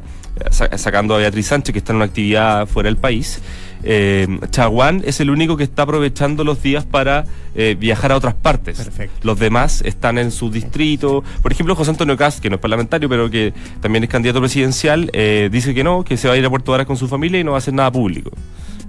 sacando 0.50 1.14
a 1.14 1.18
Beatriz 1.18 1.46
Sánchez 1.46 1.72
que 1.72 1.78
está 1.80 1.92
en 1.92 1.96
una 1.96 2.04
actividad 2.06 2.66
fuera 2.66 2.88
del 2.88 2.96
país, 2.96 3.40
eh, 3.82 4.28
Chaguán 4.50 5.02
es 5.04 5.20
el 5.20 5.30
único 5.30 5.56
que 5.56 5.64
está 5.64 5.82
aprovechando 5.82 6.44
los 6.44 6.62
días 6.62 6.84
para 6.84 7.24
eh, 7.54 7.76
viajar 7.78 8.12
a 8.12 8.16
otras 8.16 8.34
partes. 8.34 8.90
Los 9.22 9.38
demás 9.38 9.82
están 9.84 10.18
en 10.18 10.30
su 10.30 10.50
distrito. 10.50 11.24
Por 11.42 11.52
ejemplo, 11.52 11.74
José 11.74 11.90
Antonio 11.90 12.16
Cast, 12.16 12.40
que 12.40 12.48
no 12.48 12.56
es 12.56 12.62
parlamentario, 12.62 13.08
pero 13.08 13.30
que 13.30 13.52
también 13.80 14.04
es 14.04 14.10
candidato 14.10 14.40
presidencial, 14.40 15.10
eh, 15.12 15.48
dice 15.52 15.74
que 15.74 15.84
no, 15.84 16.04
que 16.04 16.16
se 16.16 16.28
va 16.28 16.34
a 16.34 16.36
ir 16.36 16.46
a 16.46 16.50
Puerto 16.50 16.72
Varas 16.72 16.86
con 16.86 16.96
su 16.96 17.08
familia 17.08 17.40
y 17.40 17.44
no 17.44 17.52
va 17.52 17.56
a 17.56 17.58
hacer 17.58 17.74
nada 17.74 17.90
público. 17.90 18.30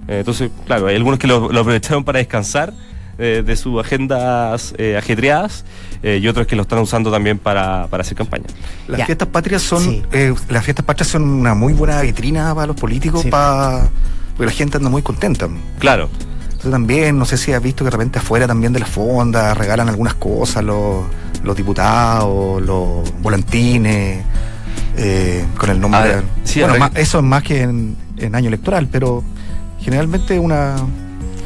Eh, 0.08 0.18
entonces, 0.20 0.50
claro, 0.66 0.86
hay 0.86 0.96
algunos 0.96 1.18
que 1.18 1.26
lo, 1.26 1.46
aprovecharon 1.46 2.04
para 2.04 2.18
descansar 2.18 2.72
de 3.16 3.54
sus 3.54 3.80
agendas 3.80 4.74
ajetreadas 4.98 5.64
y 6.02 6.26
otros 6.26 6.48
que 6.48 6.56
lo 6.56 6.62
están 6.62 6.80
usando 6.80 7.12
también 7.12 7.38
para, 7.38 7.84
hacer 7.84 8.16
campaña. 8.16 8.46
Las 8.88 9.06
fiestas 9.06 9.28
patrias 9.28 9.62
son 9.62 10.02
las 10.48 10.64
fiestas 10.64 10.84
patrias 10.84 11.10
son 11.10 11.22
una 11.22 11.54
muy 11.54 11.74
buena 11.74 12.00
vitrina 12.00 12.52
para 12.56 12.66
los 12.66 12.76
políticos 12.76 13.24
para 13.26 13.88
porque 14.36 14.46
la 14.46 14.52
gente 14.52 14.76
anda 14.78 14.90
muy 14.90 15.02
contenta. 15.02 15.48
Claro. 15.78 16.08
Entonces 16.44 16.70
también, 16.70 17.18
no 17.18 17.24
sé 17.24 17.36
si 17.36 17.52
has 17.52 17.62
visto 17.62 17.84
que 17.84 17.86
de 17.86 17.96
repente 17.96 18.18
afuera 18.18 18.46
también 18.46 18.72
de 18.72 18.80
la 18.80 18.86
fonda 18.86 19.52
regalan 19.54 19.88
algunas 19.88 20.14
cosas 20.14 20.64
los, 20.64 21.04
los 21.42 21.56
diputados, 21.56 22.62
los 22.62 23.12
volantines, 23.20 24.24
eh, 24.96 25.44
con 25.58 25.70
el 25.70 25.80
nombre. 25.80 26.14
Ah, 26.16 26.22
sí, 26.44 26.60
bueno, 26.60 26.78
más- 26.78 26.92
eso 26.94 27.18
es 27.18 27.24
más 27.24 27.42
que 27.42 27.62
en, 27.62 27.96
en 28.16 28.34
año 28.34 28.48
electoral, 28.48 28.88
pero 28.90 29.22
generalmente 29.80 30.38
una, 30.38 30.76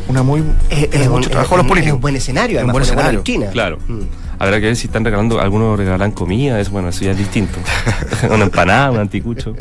una 0.08 0.22
muy. 0.22 0.42
Es, 0.70 0.88
es 0.92 1.08
mucho 1.08 1.14
un, 1.16 1.22
trabajo 1.32 1.54
es 1.54 1.58
los 1.58 1.66
políticos. 1.66 1.88
es 1.88 1.94
un 1.94 2.00
buen 2.00 2.16
escenario, 2.16 2.58
Es 2.58 2.64
un 2.64 2.70
además, 2.70 2.72
buen 2.88 2.96
buena 2.96 3.10
escenario. 3.10 3.18
vitrina. 3.20 3.50
Claro. 3.50 3.78
Mm. 3.88 4.00
Habrá 4.38 4.60
que 4.60 4.66
ver 4.66 4.76
si 4.76 4.86
están 4.86 5.04
regalando, 5.04 5.40
algunos 5.40 5.76
regalan 5.76 6.12
comida, 6.12 6.60
es 6.60 6.70
bueno, 6.70 6.88
eso 6.90 7.04
ya 7.04 7.10
es 7.10 7.18
distinto. 7.18 7.58
una 8.30 8.44
empanada, 8.44 8.90
un 8.90 8.98
anticucho. 8.98 9.54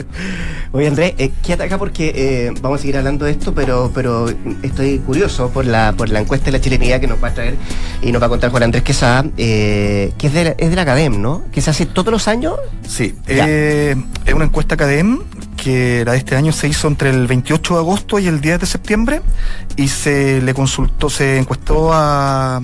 Oye 0.71 0.87
Andrés, 0.87 1.13
eh, 1.17 1.31
quédate 1.43 1.63
acá 1.63 1.77
porque 1.77 2.11
eh, 2.15 2.53
vamos 2.61 2.79
a 2.79 2.81
seguir 2.81 2.97
hablando 2.97 3.25
de 3.25 3.31
esto, 3.31 3.53
pero 3.53 3.91
pero 3.93 4.27
estoy 4.61 4.99
curioso 4.99 5.49
por 5.49 5.65
la 5.65 5.93
por 5.97 6.09
la 6.09 6.19
encuesta 6.19 6.45
de 6.45 6.51
la 6.51 6.61
chilenidad 6.61 6.99
que 6.99 7.07
nos 7.07 7.23
va 7.23 7.29
a 7.29 7.33
traer 7.33 7.55
y 8.01 8.11
nos 8.11 8.21
va 8.21 8.27
a 8.27 8.29
contar 8.29 8.51
Juan 8.51 8.63
Andrés 8.63 8.83
Quesada, 8.83 9.25
eh, 9.37 10.13
que 10.17 10.27
es 10.27 10.33
de 10.33 10.43
la, 10.43 10.49
es 10.51 10.69
de 10.69 10.75
la 10.75 10.83
Academ, 10.83 11.21
¿no? 11.21 11.43
Que 11.51 11.61
se 11.61 11.71
hace 11.71 11.85
todos 11.85 12.11
los 12.11 12.27
años. 12.27 12.55
Sí, 12.87 13.15
eh, 13.27 13.95
es 14.25 14.33
una 14.33 14.45
encuesta 14.45 14.75
Academ 14.75 15.19
que 15.55 16.03
la 16.05 16.11
de 16.11 16.19
este 16.19 16.35
año 16.35 16.51
se 16.51 16.67
hizo 16.67 16.87
entre 16.87 17.09
el 17.09 17.25
28 17.25 17.73
de 17.73 17.79
agosto 17.79 18.19
y 18.19 18.27
el 18.27 18.41
10 18.41 18.59
de 18.59 18.65
septiembre 18.67 19.21
y 19.75 19.87
se 19.87 20.41
le 20.41 20.53
consultó, 20.53 21.09
se 21.09 21.37
encuestó 21.39 21.89
a 21.91 22.61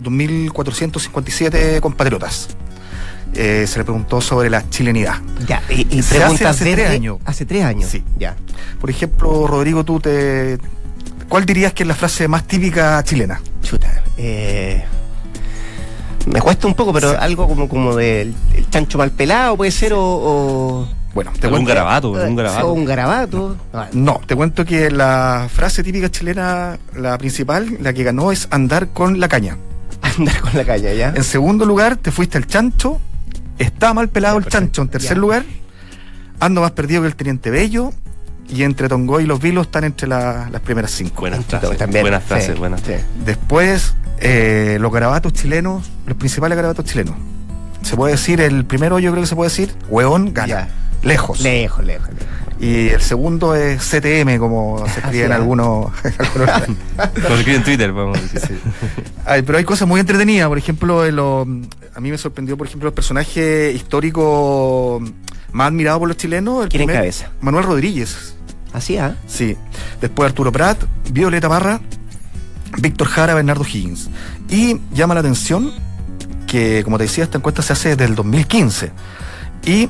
2.457 0.00 1.80
compatriotas. 1.80 2.48
Eh, 3.34 3.66
se 3.66 3.78
le 3.78 3.84
preguntó 3.84 4.20
sobre 4.20 4.48
la 4.48 4.68
chilenidad. 4.70 5.16
Ya, 5.46 5.62
y, 5.68 5.86
y 5.98 6.02
Se 6.02 6.16
hace 6.16 6.18
preguntas 6.20 6.46
hace 6.56 6.64
tres 6.64 6.76
desde- 6.76 6.94
años. 6.94 7.18
Hace 7.24 7.44
tres 7.44 7.64
años. 7.64 7.90
Sí. 7.90 8.02
Ya. 8.18 8.34
Por 8.80 8.88
ejemplo, 8.90 9.46
Rodrigo, 9.46 9.84
tú 9.84 10.00
te... 10.00 10.58
¿Cuál 11.28 11.44
dirías 11.44 11.72
que 11.72 11.82
es 11.82 11.86
la 11.88 11.94
frase 11.94 12.28
más 12.28 12.44
típica 12.46 13.02
chilena? 13.02 13.40
Chuta. 13.62 14.02
Eh, 14.16 14.82
me 16.26 16.40
cuesta 16.40 16.66
un 16.66 16.74
poco, 16.74 16.92
pero 16.92 17.10
Sí. 17.10 17.16
algo 17.20 17.46
como, 17.48 17.68
como 17.68 17.94
del 17.96 18.32
el 18.54 18.70
chancho 18.70 18.96
mal 18.96 19.10
pelado 19.10 19.56
puede 19.56 19.70
ser 19.72 19.92
o. 19.92 20.00
o 20.00 20.88
Bueno, 21.14 21.32
te 21.38 21.48
cuento... 21.48 21.68
garabato, 21.68 22.14
algún 22.16 22.32
o 22.32 22.36
garabato. 22.36 22.72
un 22.72 22.84
garabato. 22.84 23.56
Ah, 23.74 23.88
No, 23.92 24.20
te 24.24 24.34
cuento 24.36 24.64
que 24.64 24.88
la 24.90 25.48
frase 25.52 25.82
típica 25.82 26.08
chilena, 26.10 26.78
la 26.94 27.18
principal, 27.18 27.76
la 27.80 27.92
que 27.92 28.04
ganó 28.04 28.30
es 28.32 28.46
andar 28.50 28.88
con 28.88 29.18
la 29.20 29.28
caña. 29.28 29.56
Andar 30.16 30.40
con 30.40 30.50
la 30.54 30.64
calle, 30.64 30.96
¿ya? 30.96 31.08
En 31.14 31.24
segundo 31.24 31.64
lugar, 31.64 31.96
te 31.96 32.10
fuiste 32.10 32.38
al 32.38 32.46
chancho. 32.46 33.00
Está 33.58 33.94
mal 33.94 34.08
pelado 34.08 34.38
Ya, 34.40 34.44
el 34.46 34.50
chancho. 34.52 34.82
En 34.82 34.88
tercer 34.88 35.16
Ya. 35.16 35.20
lugar, 35.20 35.44
ando 36.40 36.60
más 36.60 36.72
perdido 36.72 37.02
que 37.02 37.08
el 37.08 37.16
teniente 37.16 37.50
Bello. 37.50 37.92
Y 38.48 38.62
entre 38.62 38.88
Tongoy 38.88 39.24
y 39.24 39.26
los 39.26 39.40
Vilos 39.40 39.66
están 39.66 39.82
entre 39.84 40.06
la- 40.06 40.48
las 40.52 40.60
primeras 40.60 40.92
cinco. 40.92 41.22
Buenas 41.22 41.44
frases, 41.46 41.76
también, 41.78 42.02
buenas 42.04 42.22
sí, 42.22 42.28
frases, 42.28 42.56
buenas. 42.58 42.80
sí. 42.86 42.92
Después, 43.24 43.94
eh, 44.20 44.78
los 44.80 44.92
garabatos 44.92 45.32
chilenos, 45.32 45.84
los 46.06 46.16
principales 46.16 46.54
garabatos 46.54 46.84
chilenos. 46.84 47.16
Se 47.82 47.96
puede 47.96 48.12
decir, 48.12 48.40
el 48.40 48.64
primero 48.64 48.98
yo 49.00 49.10
creo 49.10 49.22
que 49.22 49.26
se 49.28 49.34
puede 49.34 49.50
decir, 49.50 49.74
hueón 49.88 50.32
gana. 50.32 50.46
Ya. 50.48 50.68
Lejos. 51.02 51.40
Lejos, 51.40 51.84
lejos, 51.84 52.08
lejos. 52.10 52.26
Y 52.58 52.88
el 52.88 53.00
segundo 53.02 53.54
es 53.54 53.82
CTM, 53.82 54.38
como 54.38 54.82
se 54.88 55.00
escribe 55.00 55.24
en 55.24 55.28
sí, 55.28 55.32
algunos. 55.34 55.90
algunos- 56.18 56.68
Lo 57.28 57.34
escribe 57.36 57.56
en 57.56 57.64
Twitter, 57.64 57.92
vamos 57.92 58.18
a 58.18 58.22
decir. 58.22 58.60
Ay, 59.26 59.42
pero 59.42 59.58
hay 59.58 59.64
cosas 59.64 59.86
muy 59.86 60.00
entretenidas. 60.00 60.48
Por 60.48 60.58
ejemplo, 60.58 61.10
lo- 61.10 61.42
a 61.94 62.00
mí 62.00 62.10
me 62.10 62.18
sorprendió, 62.18 62.56
por 62.56 62.66
ejemplo, 62.66 62.88
el 62.88 62.94
personaje 62.94 63.72
histórico 63.72 65.02
más 65.52 65.68
admirado 65.68 65.98
por 65.98 66.08
los 66.08 66.16
chilenos. 66.16 66.64
El 66.64 66.68
¿Quién 66.70 66.80
primer- 66.80 66.96
encabeza? 66.96 67.30
Manuel 67.40 67.64
Rodríguez. 67.64 68.34
Así, 68.72 68.98
¿ah? 68.98 69.16
Sí. 69.26 69.56
Después 70.00 70.28
Arturo 70.30 70.52
Prat, 70.52 70.78
Violeta 71.10 71.48
Barra, 71.48 71.80
Víctor 72.78 73.06
Jara, 73.08 73.34
Bernardo 73.34 73.64
Higgins. 73.64 74.10
Y 74.50 74.80
llama 74.92 75.14
la 75.14 75.20
atención 75.20 75.72
que, 76.46 76.82
como 76.84 76.98
te 76.98 77.04
decía, 77.04 77.24
esta 77.24 77.38
encuesta 77.38 77.62
se 77.62 77.72
hace 77.72 77.88
desde 77.90 78.04
el 78.04 78.14
2015. 78.14 78.92
Y 79.64 79.88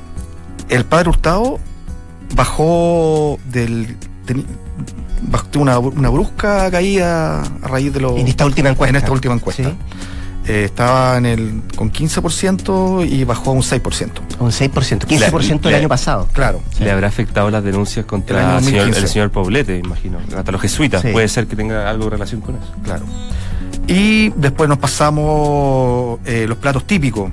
el 0.69 0.85
padre 0.85 1.09
Hurtado 1.11 1.59
bajó 2.37 3.39
del. 3.51 3.97
teni- 4.27 4.45
bajó 5.23 5.47
tuvo 5.49 5.63
una, 5.63 5.79
una 5.79 6.09
brusca 6.11 6.71
caída 6.71 7.41
a 7.43 7.69
raíz 7.69 7.93
de 7.93 8.01
los. 8.01 8.17
En 8.19 8.29
esta 8.29 8.45
última 8.47 8.69
encuesta. 8.69 8.91
En 8.91 8.97
esta 8.97 9.13
última 9.13 9.35
encuesta. 9.35 9.65
Sí. 9.71 9.77
Eh, 10.49 10.63
estaba 10.65 11.17
en 11.17 11.27
el, 11.27 11.63
con 11.75 11.91
15% 11.91 13.05
y 13.11 13.25
bajó 13.25 13.51
a 13.51 13.55
un 13.55 13.63
6%. 13.63 14.11
Un 14.39 14.51
6%, 14.53 15.05
15% 15.05 15.61
del 15.63 15.73
Le- 15.73 15.77
año 15.79 15.89
pasado. 15.89 16.29
Claro. 16.33 16.61
¿Le 16.79 16.89
habrá 16.93 17.09
afectado 17.09 17.51
las 17.51 17.65
denuncias 17.65 18.07
contra 18.07 18.59
el 18.59 18.63
señor, 18.65 18.85
2015. 18.85 19.01
el 19.01 19.09
señor 19.09 19.31
Poblete, 19.33 19.79
imagino? 19.79 20.19
Hasta 20.37 20.53
los 20.53 20.61
jesuitas. 20.61 21.03
Sí. 21.03 21.09
Puede 21.09 21.27
ser 21.27 21.49
que 21.49 21.57
tenga 21.57 21.91
algo 21.91 22.05
de 22.05 22.11
relación 22.11 22.41
con 22.43 22.55
eso. 22.55 22.73
Claro. 22.85 23.05
Y 23.89 24.29
después 24.37 24.69
nos 24.69 24.79
pasamos 24.79 26.21
eh, 26.25 26.45
los 26.49 26.59
platos 26.59 26.85
típicos. 26.87 27.29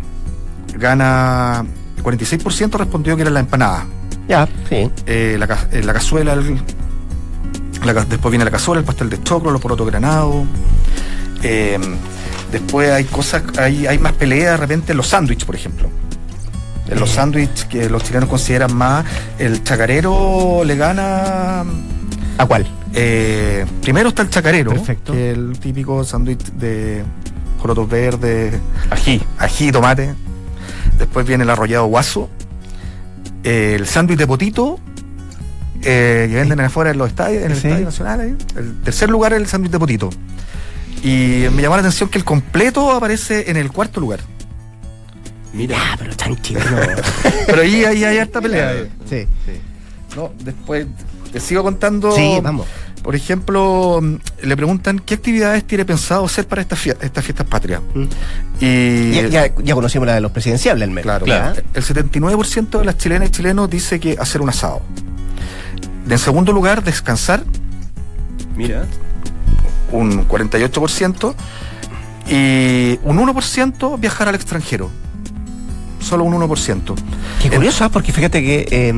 Gana 0.76 1.64
el 1.98 2.04
46% 2.04 2.72
respondió 2.80 3.16
que 3.16 3.22
era 3.22 3.30
la 3.32 3.42
empanada. 3.42 3.86
Ya, 4.34 4.48
sí. 4.68 4.90
Eh, 5.06 5.36
la, 5.38 5.68
eh, 5.72 5.84
la 5.84 5.94
cazuela, 5.94 6.34
el- 6.34 6.60
la 7.86 7.94
ca- 7.94 8.06
después 8.06 8.32
viene 8.32 8.44
la 8.46 8.50
cazuela, 8.52 8.80
el 8.80 8.86
pastel 8.86 9.10
de 9.12 9.22
choclo, 9.22 9.52
los 9.52 9.62
porotos 9.62 9.86
granados. 9.86 10.46
Eh, 11.44 11.78
después 12.52 12.90
hay 12.90 13.04
cosas, 13.04 13.44
hay, 13.60 13.86
hay 13.86 14.00
más 14.00 14.14
pelea 14.14 14.52
de 14.52 14.58
repente 14.58 14.94
en 14.94 14.98
los 14.98 15.08
sándwiches, 15.08 15.46
por 15.46 15.56
ejemplo. 15.56 15.88
En 16.90 17.00
los 17.00 17.12
Eh. 17.12 17.14
sándwiches 17.14 17.66
que 17.66 17.90
los 17.90 18.04
chilenos 18.04 18.28
consideran 18.28 18.76
más, 18.76 19.06
el 19.38 19.64
chacarero 19.64 20.64
le 20.66 20.76
gana 20.78 21.64
¿A 22.40 22.46
cuál? 22.48 22.66
eh, 22.96 23.66
primero 23.84 24.10
está 24.10 24.24
el 24.24 24.30
chacarero, 24.32 24.72
Perfecto. 24.72 25.14
que 25.14 25.30
es 25.32 25.38
el 25.38 25.60
típico 25.60 26.04
sándwich 26.04 26.44
de 26.54 27.04
porotos 27.62 27.88
verdes, 27.88 28.56
Ají. 28.90 29.22
ají 29.38 29.72
tomate. 29.72 30.16
Después 30.98 31.26
viene 31.28 31.44
el 31.44 31.50
arrollado 31.52 31.86
guaso, 31.86 32.30
eh, 33.44 33.76
el 33.78 33.88
sándwich 33.88 34.18
de 34.20 34.28
potito, 34.28 34.80
eh, 35.82 36.28
que 36.30 36.36
venden 36.36 36.60
afuera 36.62 36.92
en 36.92 36.98
los 36.98 37.10
estadios, 37.10 37.44
en 37.44 37.52
el 37.52 37.58
Sí. 37.58 37.68
Estadio 37.68 37.86
Nacional. 37.86 38.20
ahí. 38.22 38.36
El 38.56 38.82
tercer 38.82 39.10
lugar 39.10 39.34
es 39.34 39.40
el 39.40 39.48
sándwich 39.48 39.72
de 39.72 39.80
potito. 39.80 40.10
Y 41.04 41.46
me 41.54 41.62
llamó 41.62 41.76
la 41.76 41.82
atención 41.82 42.10
que 42.10 42.18
el 42.18 42.24
completo 42.24 42.92
aparece 42.92 43.50
en 43.52 43.58
el 43.58 43.72
cuarto 43.72 44.00
lugar. 44.00 44.22
Mira. 45.52 45.78
Ah, 45.80 45.96
pero 46.00 46.16
tan 46.16 46.36
chileno. 46.42 46.66
Pero 47.46 47.62
ahí, 47.62 47.84
ahí 47.86 48.04
hay 48.04 48.18
harta 48.18 48.42
pelea. 48.42 48.74
eh. 48.74 48.90
sí. 49.08 49.28
No, 50.16 50.32
después 50.44 50.88
te 51.32 51.40
sigo 51.40 51.62
contando. 51.64 52.12
Sí, 52.16 52.40
vamos. 52.42 52.66
Por 53.04 53.16
ejemplo, 53.16 54.00
mm, 54.02 54.16
le 54.44 54.56
preguntan 54.56 54.98
qué 55.00 55.16
actividades 55.16 55.66
tiene 55.66 55.84
pensado 55.86 56.26
hacer 56.26 56.48
para 56.48 56.62
estas 56.62 56.80
fie- 56.80 56.96
estas 57.02 57.24
fiestas 57.24 57.46
patrias. 57.48 57.82
Mm. 57.94 58.04
Y 58.62 59.12
Ya, 59.12 59.28
ya, 59.48 59.54
ya 59.62 59.76
conocimos 59.76 60.08
la 60.08 60.16
de 60.16 60.22
los 60.22 60.32
presidenciables, 60.32 60.88
el 60.88 60.94
mes. 60.94 61.04
claro, 61.04 61.26
Claro. 61.26 61.62
el 61.74 61.84
79% 61.84 62.80
de 62.80 62.86
las 62.86 62.98
chilenas 62.98 63.28
y 63.28 63.32
chilenos 63.32 63.70
dice 63.70 64.00
que 64.00 64.16
hacer 64.20 64.42
un 64.42 64.50
asado. 64.50 64.82
En 66.10 66.18
segundo 66.18 66.52
lugar, 66.54 66.84
descansar, 66.84 67.44
Mira. 68.56 68.86
un 69.92 70.26
48%, 70.28 71.36
y 72.28 73.00
un 73.04 73.20
1% 73.20 73.98
viajar 73.98 74.30
al 74.30 74.36
extranjero. 74.36 74.90
Solo 76.04 76.26
un 76.26 76.34
1%. 76.34 76.94
Qué 77.42 77.50
curioso, 77.50 77.90
porque 77.90 78.12
fíjate 78.12 78.42
que 78.44 78.68
eh, 78.70 78.94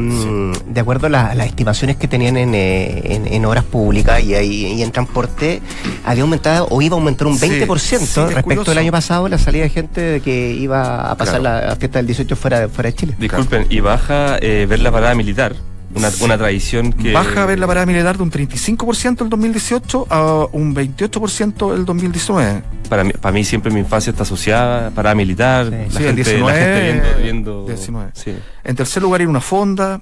de 0.68 0.80
acuerdo 0.82 1.08
a 1.08 1.10
la- 1.10 1.36
las 1.36 1.48
estimaciones 1.48 1.98
que 1.98 2.08
tenían 2.08 2.36
en, 2.38 2.54
eh, 2.56 3.02
en, 3.16 3.28
en 3.32 3.46
obras 3.46 3.64
públicas 3.64 4.24
y, 4.24 4.34
ahí- 4.34 4.74
y 4.74 4.82
en 4.82 4.92
transporte, 4.92 5.62
había 6.04 6.24
aumentado 6.24 6.68
o 6.70 6.82
iba 6.82 6.96
a 6.96 7.00
aumentar 7.00 7.28
un 7.28 7.38
Sí, 7.38 7.48
20% 7.48 8.00
sí, 8.00 8.20
es 8.22 8.34
respecto 8.34 8.72
al 8.72 8.78
año 8.80 8.92
pasado 8.92 9.28
la 9.30 9.38
salida 9.38 9.64
de 9.64 9.70
gente 9.70 10.22
que 10.24 10.52
iba 10.52 11.10
a 11.12 11.16
pasar 11.16 11.40
Claro. 11.42 11.68
la 11.68 11.76
fiesta 11.76 12.00
del 12.00 12.08
18 12.08 12.36
fuera, 12.36 12.68
fuera 12.70 12.90
de 12.90 12.96
Chile. 12.96 13.16
Disculpen, 13.20 13.68
y 13.70 13.80
baja 13.82 14.38
eh, 14.42 14.66
ver 14.68 14.80
la 14.80 14.92
parada 14.92 15.14
militar. 15.16 15.56
Una, 15.96 16.10
una 16.22 16.38
tradición 16.38 16.92
que. 16.94 17.12
Baja 17.14 17.44
a 17.44 17.46
ver 17.46 17.58
la 17.60 17.68
parada 17.68 17.86
militar 17.86 18.18
de 18.18 18.24
un 18.24 18.32
35% 18.32 19.22
el 19.24 19.30
2018 19.30 20.08
a 20.10 20.46
un 20.52 20.76
28% 20.76 21.74
el 21.74 21.86
2019. 21.86 22.64
Para 22.90 23.04
mí, 23.04 23.12
para 23.14 23.32
mí 23.34 23.44
siempre 23.46 23.72
mi 23.72 23.80
infancia 23.80 24.12
está 24.12 24.24
asociada, 24.24 24.92
parada 24.92 25.16
militar. 25.16 25.66
Sí. 25.68 25.72
La, 25.72 25.86
Sí, 25.90 25.98
gente, 25.98 26.10
el 26.10 26.16
19, 26.16 26.52
la 26.52 26.54
gente 26.60 26.82
viendo. 27.24 27.24
viendo 27.24 27.66
19. 27.68 28.12
Sí. 28.14 28.36
En 28.64 28.76
tercer 28.76 29.02
lugar, 29.04 29.22
ir 29.22 29.28
a 29.28 29.30
una 29.30 29.42
fonda. 29.42 30.02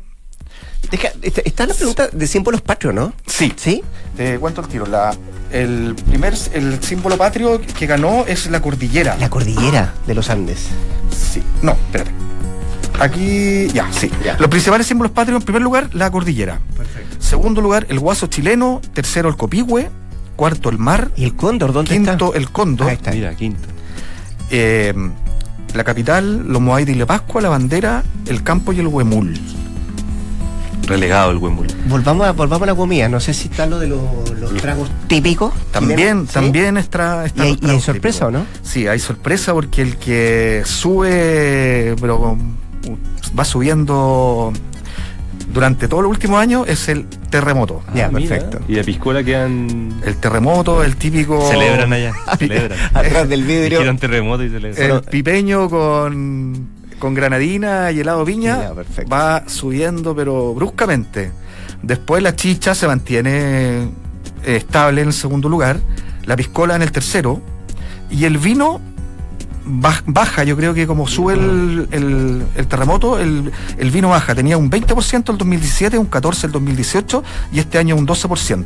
Deja- 0.92 1.12
está, 1.22 1.42
está 1.46 1.66
la 1.66 1.74
pregunta 1.74 2.10
de 2.12 2.28
símbolos 2.28 2.62
patrios, 2.62 2.94
¿no? 2.94 3.14
Sí, 3.26 3.54
¿Sí? 3.56 3.82
Te 4.18 4.38
cuento 4.38 4.62
el 4.62 4.68
tiro. 4.68 4.86
La, 4.86 5.16
el 5.52 5.96
primer 6.10 6.34
el 6.54 6.84
símbolo 6.84 7.18
patrio 7.18 7.62
que 7.62 7.86
ganó 7.88 8.26
es 8.28 8.48
la 8.50 8.62
cordillera. 8.62 9.16
La 9.18 9.30
cordillera 9.30 9.94
de 10.06 10.14
los 10.14 10.30
Andes. 10.30 10.68
Sí. 11.32 11.42
No, 11.62 11.72
espérate. 11.72 12.12
Aquí, 13.04 13.68
ya, 13.74 13.92
sí. 13.92 14.10
Ya. 14.24 14.38
Los 14.40 14.48
principales 14.50 14.88
símbolos 14.88 15.12
patrios, 15.12 15.40
en 15.42 15.46
primer 15.46 15.62
lugar, 15.62 15.90
la 15.94 16.10
cordillera. 16.12 16.60
Perfecto. 16.78 17.18
Segundo 17.20 17.62
lugar, 17.62 17.86
el 17.90 18.00
guaso 18.00 18.28
chileno. 18.28 18.82
Tercero, 18.94 19.30
el 19.30 19.36
copihue. 19.36 19.90
Cuarto, 20.36 20.70
el 20.70 20.78
mar. 20.78 21.12
¿Y 21.16 21.26
el 21.26 21.36
cóndor 21.36 21.74
dónde 21.74 21.92
Quinto, 21.92 22.12
está? 22.28 22.38
el 22.38 22.50
cóndor. 22.50 22.88
Ahí 22.90 22.96
está. 22.96 23.12
Mira, 23.12 23.34
quinta. 23.36 23.68
Eh, 24.52 24.94
la 25.74 25.84
capital, 25.84 26.48
los 26.48 26.62
Moai 26.62 26.86
de 26.86 26.92
Ile 26.94 27.06
Pascua, 27.06 27.42
la 27.42 27.50
bandera, 27.50 28.04
el 28.28 28.42
campo 28.44 28.72
y 28.74 28.80
el 28.80 28.88
huemul. 28.88 29.38
relegado 30.86 31.32
el 31.32 31.38
Wimbledon. 31.38 31.78
Volvamos 31.88 32.28
a, 32.28 32.32
volvamos 32.34 32.64
a 32.64 32.72
la 32.72 32.76
comida. 32.76 33.08
No 33.08 33.20
sé 33.22 33.34
si 33.34 33.48
está 33.48 33.66
lo 33.66 33.80
de 33.80 33.88
los, 33.88 34.02
los 34.40 34.54
tragos 34.58 34.90
típicos. 35.08 35.54
También, 35.72 36.28
también 36.28 36.78
está, 36.78 37.26
está 37.26 37.46
¿Y 37.48 37.58
hay- 37.64 37.78
y 37.78 37.80
sorpresa 37.80 38.26
típicos. 38.28 38.28
o 38.28 38.32
no? 38.32 38.46
Sí, 38.64 38.88
hay 38.88 39.00
sorpresa 39.00 39.54
porque 39.54 39.82
el 39.82 39.96
que 39.98 40.62
sube, 40.66 41.96
pero 42.02 42.20
con- 42.20 42.63
va 43.38 43.46
subiendo 43.46 44.52
durante 45.52 45.88
todos 45.88 46.04
los 46.04 46.10
últimos 46.12 46.40
años 46.40 46.68
es 46.68 46.88
el 46.90 47.06
terremoto. 47.30 47.82
Ya, 47.94 48.06
Ah, 48.08 48.10
mira. 48.12 48.30
perfecto. 48.30 48.60
Y 48.68 48.76
de 48.76 48.84
Piscola 48.84 49.24
quedan. 49.24 49.94
El 50.06 50.16
terremoto, 50.18 50.84
el 50.84 50.96
típico. 50.96 51.48
Celebran 51.50 51.94
allá. 51.94 52.14
Celebran. 52.40 52.78
Atrás 52.94 53.30
del 53.30 53.44
vidrio. 53.44 53.80
Dijeron 53.80 53.98
terremoto 53.98 54.44
y 54.44 54.50
celebran. 54.50 54.92
El 54.92 55.02
pipeño 55.02 55.70
con, 55.70 56.68
con 57.00 57.14
granadina 57.14 57.92
y 57.92 58.00
helado 58.00 58.26
piña 58.26 58.62
Ya, 58.70 58.74
perfecto. 58.74 59.10
va 59.16 59.44
subiendo, 59.48 60.16
pero 60.16 60.54
bruscamente. 60.54 61.32
Después 61.82 62.24
la 62.24 62.36
chicha 62.36 62.74
se 62.74 62.88
mantiene 62.88 63.84
eh, 63.84 63.88
estable 64.46 65.02
en 65.02 65.08
el 65.10 65.14
segundo 65.14 65.50
lugar, 65.50 65.80
la 66.26 66.36
piscola 66.36 66.76
en 66.76 66.82
el 66.82 66.92
tercero, 66.92 67.42
y 68.10 68.24
el 68.26 68.38
vino 68.38 68.80
baja, 69.66 70.44
yo 70.44 70.56
creo 70.58 70.74
que 70.74 70.88
como 70.88 71.08
sube 71.08 71.34
el, 71.34 71.88
el- 71.92 72.68
terremoto, 72.68 73.20
el, 73.20 73.52
el 73.78 73.92
vino 73.92 74.10
baja. 74.10 74.36
Tenía 74.36 74.58
un 74.58 74.70
20% 74.70 75.30
el 75.32 75.38
2017, 75.38 75.98
un 75.98 76.10
14% 76.10 76.46
el 76.46 76.52
2018, 76.52 77.24
y 77.54 77.60
este 77.60 77.78
año 77.78 77.96
un 77.96 78.08
12%. 78.08 78.66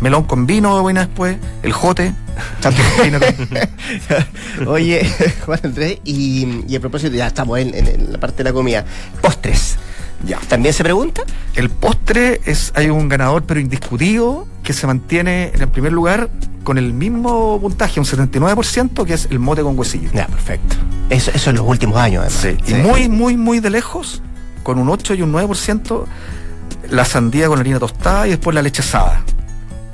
Melón 0.00 0.22
con 0.24 0.46
vino, 0.46 0.80
buena 0.80 1.00
después, 1.06 1.36
el 1.64 1.72
jote, 1.72 2.14
Oye, 4.66 5.10
Juan 5.46 5.60
Andrés, 5.64 5.98
y, 6.04 6.62
y 6.68 6.76
a 6.76 6.80
propósito, 6.80 7.16
ya 7.16 7.26
estamos 7.26 7.58
en 7.58 8.12
la 8.12 8.18
parte 8.18 8.38
de 8.38 8.44
la 8.44 8.52
comida. 8.52 8.84
Postres. 9.20 9.76
Ya. 10.24 10.38
¿También 10.48 10.74
se 10.74 10.82
pregunta? 10.82 11.22
El 11.54 11.70
postre 11.70 12.40
es, 12.44 12.72
hay 12.74 12.90
un 12.90 13.08
ganador 13.08 13.44
pero 13.44 13.60
indiscutido 13.60 14.46
que 14.62 14.72
se 14.72 14.86
mantiene 14.86 15.52
en 15.54 15.60
el 15.62 15.68
primer 15.68 15.92
lugar 15.92 16.28
con 16.64 16.76
el 16.76 16.92
mismo 16.92 17.58
puntaje, 17.60 17.98
un 18.00 18.04
79%, 18.06 19.04
que 19.06 19.14
es 19.14 19.28
el 19.30 19.38
mote 19.38 19.62
con 19.62 19.78
huesillo. 19.78 20.10
Ya, 20.12 20.26
perfecto. 20.26 20.76
Eso, 21.08 21.30
eso 21.34 21.50
en 21.50 21.56
los 21.56 21.66
últimos 21.66 21.96
años, 21.96 22.24
además. 22.24 22.40
Sí. 22.42 22.72
Y 22.72 22.74
Sí. 22.76 22.82
muy, 22.82 23.08
muy, 23.08 23.36
muy 23.36 23.60
de 23.60 23.70
lejos, 23.70 24.22
con 24.62 24.78
un 24.78 24.88
8 24.90 25.14
y 25.14 25.22
un 25.22 25.32
9%, 25.32 26.04
la 26.90 27.04
sandía 27.04 27.46
con 27.48 27.58
harina 27.58 27.78
tostada 27.78 28.26
y 28.26 28.30
después 28.30 28.54
la 28.54 28.60
leche 28.60 28.82
asada. 28.82 29.22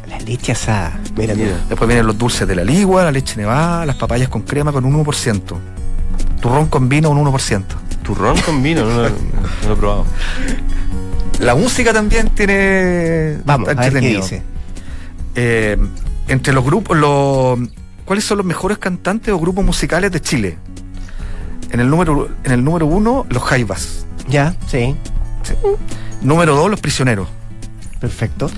La 0.08 0.18
leche 0.18 0.52
asada. 0.52 0.98
Mira, 1.16 1.34
mira. 1.34 1.60
Después 1.68 1.86
vienen 1.86 2.06
los 2.06 2.18
dulces 2.18 2.46
de 2.48 2.56
la 2.56 2.64
ligua, 2.64 3.04
la 3.04 3.12
leche 3.12 3.36
nevada, 3.36 3.86
las 3.86 3.96
papayas 3.96 4.28
con 4.28 4.42
crema 4.42 4.72
con 4.72 4.84
un 4.84 5.04
1%. 5.04 5.40
Turrón 6.40 6.66
con 6.66 6.88
vino 6.88 7.10
un 7.10 7.18
1%. 7.24 7.62
Turrón 8.04 8.40
con 8.42 8.62
vino, 8.62 8.84
no, 8.84 9.02
lo- 9.02 9.08
no 9.08 9.68
lo 9.68 9.72
he 9.72 9.76
probado. 9.76 10.04
La 11.40 11.56
música 11.56 11.92
también 11.92 12.28
tiene... 12.30 13.38
Vamos, 13.44 13.68
a 13.68 13.74
ver 13.74 13.92
qué 13.94 14.00
dice. 14.16 14.42
Eh, 15.34 15.76
entre 16.28 16.52
los 16.52 16.64
grupos, 16.64 16.96
los, 16.96 17.58
¿cuáles 18.04 18.24
son 18.24 18.38
los 18.38 18.46
mejores 18.46 18.78
cantantes 18.78 19.34
o 19.34 19.38
grupos 19.40 19.64
musicales 19.64 20.12
de 20.12 20.20
Chile? 20.20 20.58
En 21.72 21.80
el 21.80 21.90
número, 21.90 22.28
en 22.44 22.52
el 22.52 22.62
número 22.62 22.86
uno, 22.86 23.26
los 23.30 23.42
Jaivas. 23.42 24.06
Ya, 24.28 24.54
sí. 24.68 24.94
Número 26.22 26.54
dos, 26.54 26.70
los 26.70 26.80
Prisioneros. 26.80 27.26
Perfecto. 28.00 28.48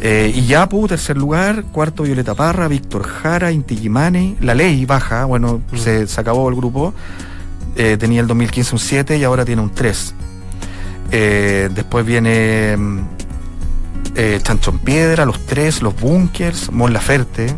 Eh, 0.00 0.32
y 0.34 0.46
Yapu, 0.46 0.88
tercer 0.88 1.16
lugar. 1.16 1.62
Cuarto, 1.72 2.02
Violeta 2.02 2.34
Parra, 2.34 2.66
Víctor 2.68 3.04
Jara, 3.04 3.52
Inti 3.52 3.76
Gimani. 3.76 4.36
La 4.40 4.54
Ley 4.54 4.84
baja, 4.86 5.24
bueno, 5.24 5.62
se, 5.76 6.06
se 6.08 6.20
acabó 6.20 6.48
el 6.48 6.56
grupo. 6.56 6.92
Eh, 7.76 7.96
tenía 7.98 8.20
el 8.20 8.26
2015 8.26 8.74
un 8.74 8.78
7 8.78 9.18
y 9.18 9.24
ahora 9.24 9.44
tiene 9.44 9.62
un 9.62 9.70
3. 9.70 10.14
Eh, 11.10 11.68
después 11.72 12.06
viene 12.06 12.76
mm, 12.76 12.98
eh, 14.16 14.40
Chanchón 14.42 14.78
Piedra, 14.78 15.24
Los 15.24 15.44
Tres, 15.46 15.82
Los 15.82 15.98
Bunkers, 15.98 16.70
Mon 16.70 16.92
Laferte, 16.92 17.54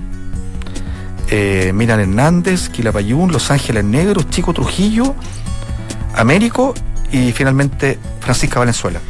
eh, 1.30 1.72
Miran 1.74 2.00
Hernández, 2.00 2.68
Quilapayún, 2.68 3.32
Los 3.32 3.50
Ángeles 3.50 3.84
Negros, 3.84 4.28
Chico 4.30 4.52
Trujillo, 4.52 5.14
Américo 6.14 6.74
y 7.12 7.32
finalmente 7.32 7.98
Francisca 8.20 8.58
Valenzuela. 8.58 9.00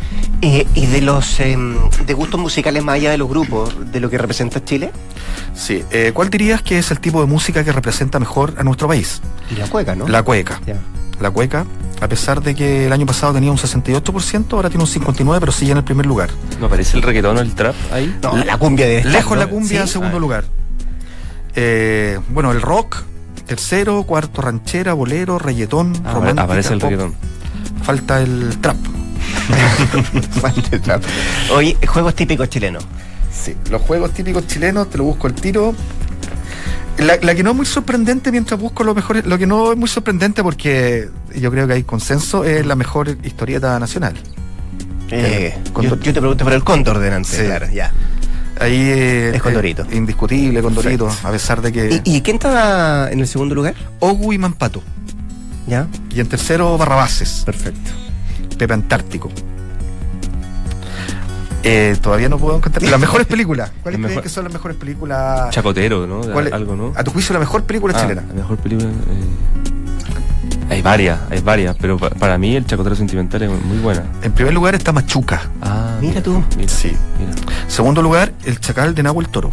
Eh, 0.43 0.67
y 0.75 0.87
de 0.87 1.01
los 1.01 1.41
em, 1.41 1.77
de 2.05 2.13
gustos 2.13 2.39
musicales 2.39 2.85
más 2.85 2.97
allá 2.97 3.11
de 3.11 3.19
los 3.19 3.29
grupos, 3.29 3.91
de 3.91 4.01
lo 4.01 4.11
que 4.11 4.19
representa 4.19 4.63
Chile, 4.65 4.91
Sí, 5.55 5.83
eh, 5.91 6.13
¿cuál 6.13 6.29
dirías 6.29 6.61
que 6.63 6.79
es 6.79 6.91
el 6.91 7.01
tipo 7.01 7.21
de 7.21 7.27
música 7.27 7.65
que 7.65 7.73
representa 7.73 8.19
mejor 8.19 8.55
a 8.59 8.63
nuestro 8.63 8.89
país? 8.89 9.23
y 9.51 9.55
la 9.55 9.67
cueca, 9.69 9.95
¿no? 9.95 10.07
La 10.07 10.23
cueca. 10.23 10.61
La 11.21 11.31
cueca, 11.31 11.65
a 12.01 12.09
pesar 12.09 12.43
de 12.43 12.55
que 12.55 12.87
el 12.87 12.93
año 12.93 13.07
pasado 13.07 13.33
tenía 13.33 13.51
un 13.51 13.57
68%, 13.57 14.53
ahora 14.53 14.69
tiene 14.69 14.85
un 14.85 14.91
59%, 14.91 15.41
pero 15.41 15.51
sigue 15.53 15.73
en 15.73 15.79
el 15.79 15.85
primer 15.85 16.05
lugar. 16.07 16.29
¿No 16.61 16.67
aparece 16.67 16.97
el 16.97 17.03
reggaetón 17.03 17.39
o 17.39 17.41
el 17.41 17.55
trap 17.55 17.75
ahí? 17.93 18.15
No, 18.23 18.37
la 18.37 18.59
cumbia 18.59 18.87
de 18.87 19.03
Lejos 19.05 19.39
la 19.39 19.47
cumbia 19.47 19.81
en 19.81 19.87
¿Sí? 19.87 19.93
segundo 19.95 20.19
Ah. 20.19 20.21
lugar. 20.21 20.45
Eh, 21.55 22.19
bueno, 22.29 22.53
el 22.53 22.61
rock, 22.61 23.03
tercero, 23.47 24.03
cuarto 24.03 24.43
ranchera, 24.43 24.93
bolero, 24.93 25.39
reggaetón, 25.39 25.95
Ah, 26.05 26.13
romántica, 26.13 26.43
aparece 26.43 26.75
el 26.75 26.81
pop. 26.81 26.91
reggaetón. 26.91 27.15
Falta 27.83 28.21
el 28.21 28.59
trap. 28.61 28.77
Falta 30.41 30.69
el 30.77 30.81
trap. 30.83 31.03
Oye, 31.55 31.77
juegos 31.87 32.15
típicos 32.15 32.49
chilenos. 32.51 32.85
Sí, 33.33 33.55
los 33.71 33.81
juegos 33.83 34.13
típicos 34.13 34.47
chilenos, 34.47 34.91
te 34.91 34.99
lo 34.99 35.05
busco 35.05 35.27
el 35.29 35.35
tiro. 35.35 35.75
La, 36.99 37.19
la 37.21 37.35
que 37.35 37.43
no 37.43 37.51
es 37.51 37.57
muy 37.57 37.67
sorprendente 37.67 38.33
mientras 38.33 38.59
busco 38.59 38.83
lo 38.83 38.95
mejor, 38.95 39.27
lo 39.27 39.37
que 39.39 39.47
no 39.47 39.73
es 39.73 39.79
muy 39.79 39.89
sorprendente 39.89 40.43
porque 40.43 41.09
yo 41.35 41.51
creo 41.51 41.67
que 41.67 41.75
hay 41.75 41.83
consenso, 41.83 42.43
es 42.45 42.65
la 42.65 42.75
mejor 42.75 43.17
historieta 43.23 43.79
nacional. 43.79 44.15
Eh, 45.11 45.55
Condor. 45.73 45.99
yo, 45.99 46.05
yo 46.05 46.13
te 46.15 46.21
pregunto 46.21 46.45
por 46.45 46.53
el 46.55 46.65
cóndor 46.65 46.99
delante, 46.99 47.29
Sí. 47.29 47.45
claro, 47.45 47.67
ya. 47.71 47.93
Ahí 48.59 48.75
eh, 48.81 49.33
Es 49.37 49.43
Condorito. 49.43 49.83
eh, 49.83 49.97
indiscutible, 49.97 50.63
Condorito, 50.63 51.05
Perfecto. 51.05 51.29
a 51.29 51.31
pesar 51.33 51.61
de 51.61 51.73
que 51.73 52.01
¿Y, 52.05 52.17
y 52.17 52.21
quién 52.23 52.37
estaba 52.37 53.11
en 53.13 53.21
el 53.21 53.29
segundo 53.29 53.55
lugar? 53.55 53.75
Ogu 54.01 54.33
y 54.33 54.39
Mampato. 54.39 54.83
Ya. 55.67 55.87
Y 56.15 56.21
en 56.21 56.27
tercero, 56.29 56.79
Barrabases, 56.79 57.43
Perfecto. 57.45 57.91
Pepe 58.57 58.73
Antártico. 58.73 59.31
Eh, 61.69 61.97
todavía 62.01 62.29
no 62.29 62.39
puedo 62.39 62.57
encontrar 62.57 62.83
las 62.89 63.01
mejores 63.01 63.27
películas. 63.27 63.73
¿Cuáles 63.83 63.99
mejor- 64.01 64.23
que 64.23 64.29
son 64.29 64.45
las 64.45 64.53
mejores 64.53 64.77
películas? 64.77 65.51
Chacotero, 65.51 66.07
¿no? 66.07 66.21
¿Cuál 66.21 66.47
es- 66.47 66.53
Algo, 66.53 66.77
¿no? 66.77 66.93
A 66.95 67.03
tu 67.03 67.11
juicio, 67.11 67.33
la 67.33 67.41
mejor 67.41 67.65
película 67.65 67.93
Ah, 67.97 68.01
chilena. 68.03 68.23
La 68.29 68.35
mejor 68.35 68.57
película. 68.59 68.89
eh, 68.89 68.95
Hay 70.69 70.83
varias, 70.83 71.19
hay 71.31 71.41
varias, 71.41 71.77
pero 71.81 71.97
pa- 71.97 72.11
para 72.11 72.39
mí 72.39 72.55
el 72.57 72.67
Chacotero 72.67 72.95
Sentimental 72.97 73.43
es 73.43 73.51
muy 73.65 73.79
buena. 73.79 74.03
En 74.23 74.33
primer 74.33 74.53
lugar 74.55 74.75
está 74.75 74.93
Machuca. 74.93 75.43
Ah, 75.63 75.97
Mira 76.01 76.23
tú. 76.23 76.43
Mira, 76.57 76.69
Sí. 76.69 76.93
mira. 77.19 77.33
Segundo 77.69 78.03
lugar, 78.03 78.33
El 78.45 78.59
Chacal 78.61 78.95
de 78.95 79.03
Nahuel 79.03 79.29
Toro. 79.29 79.51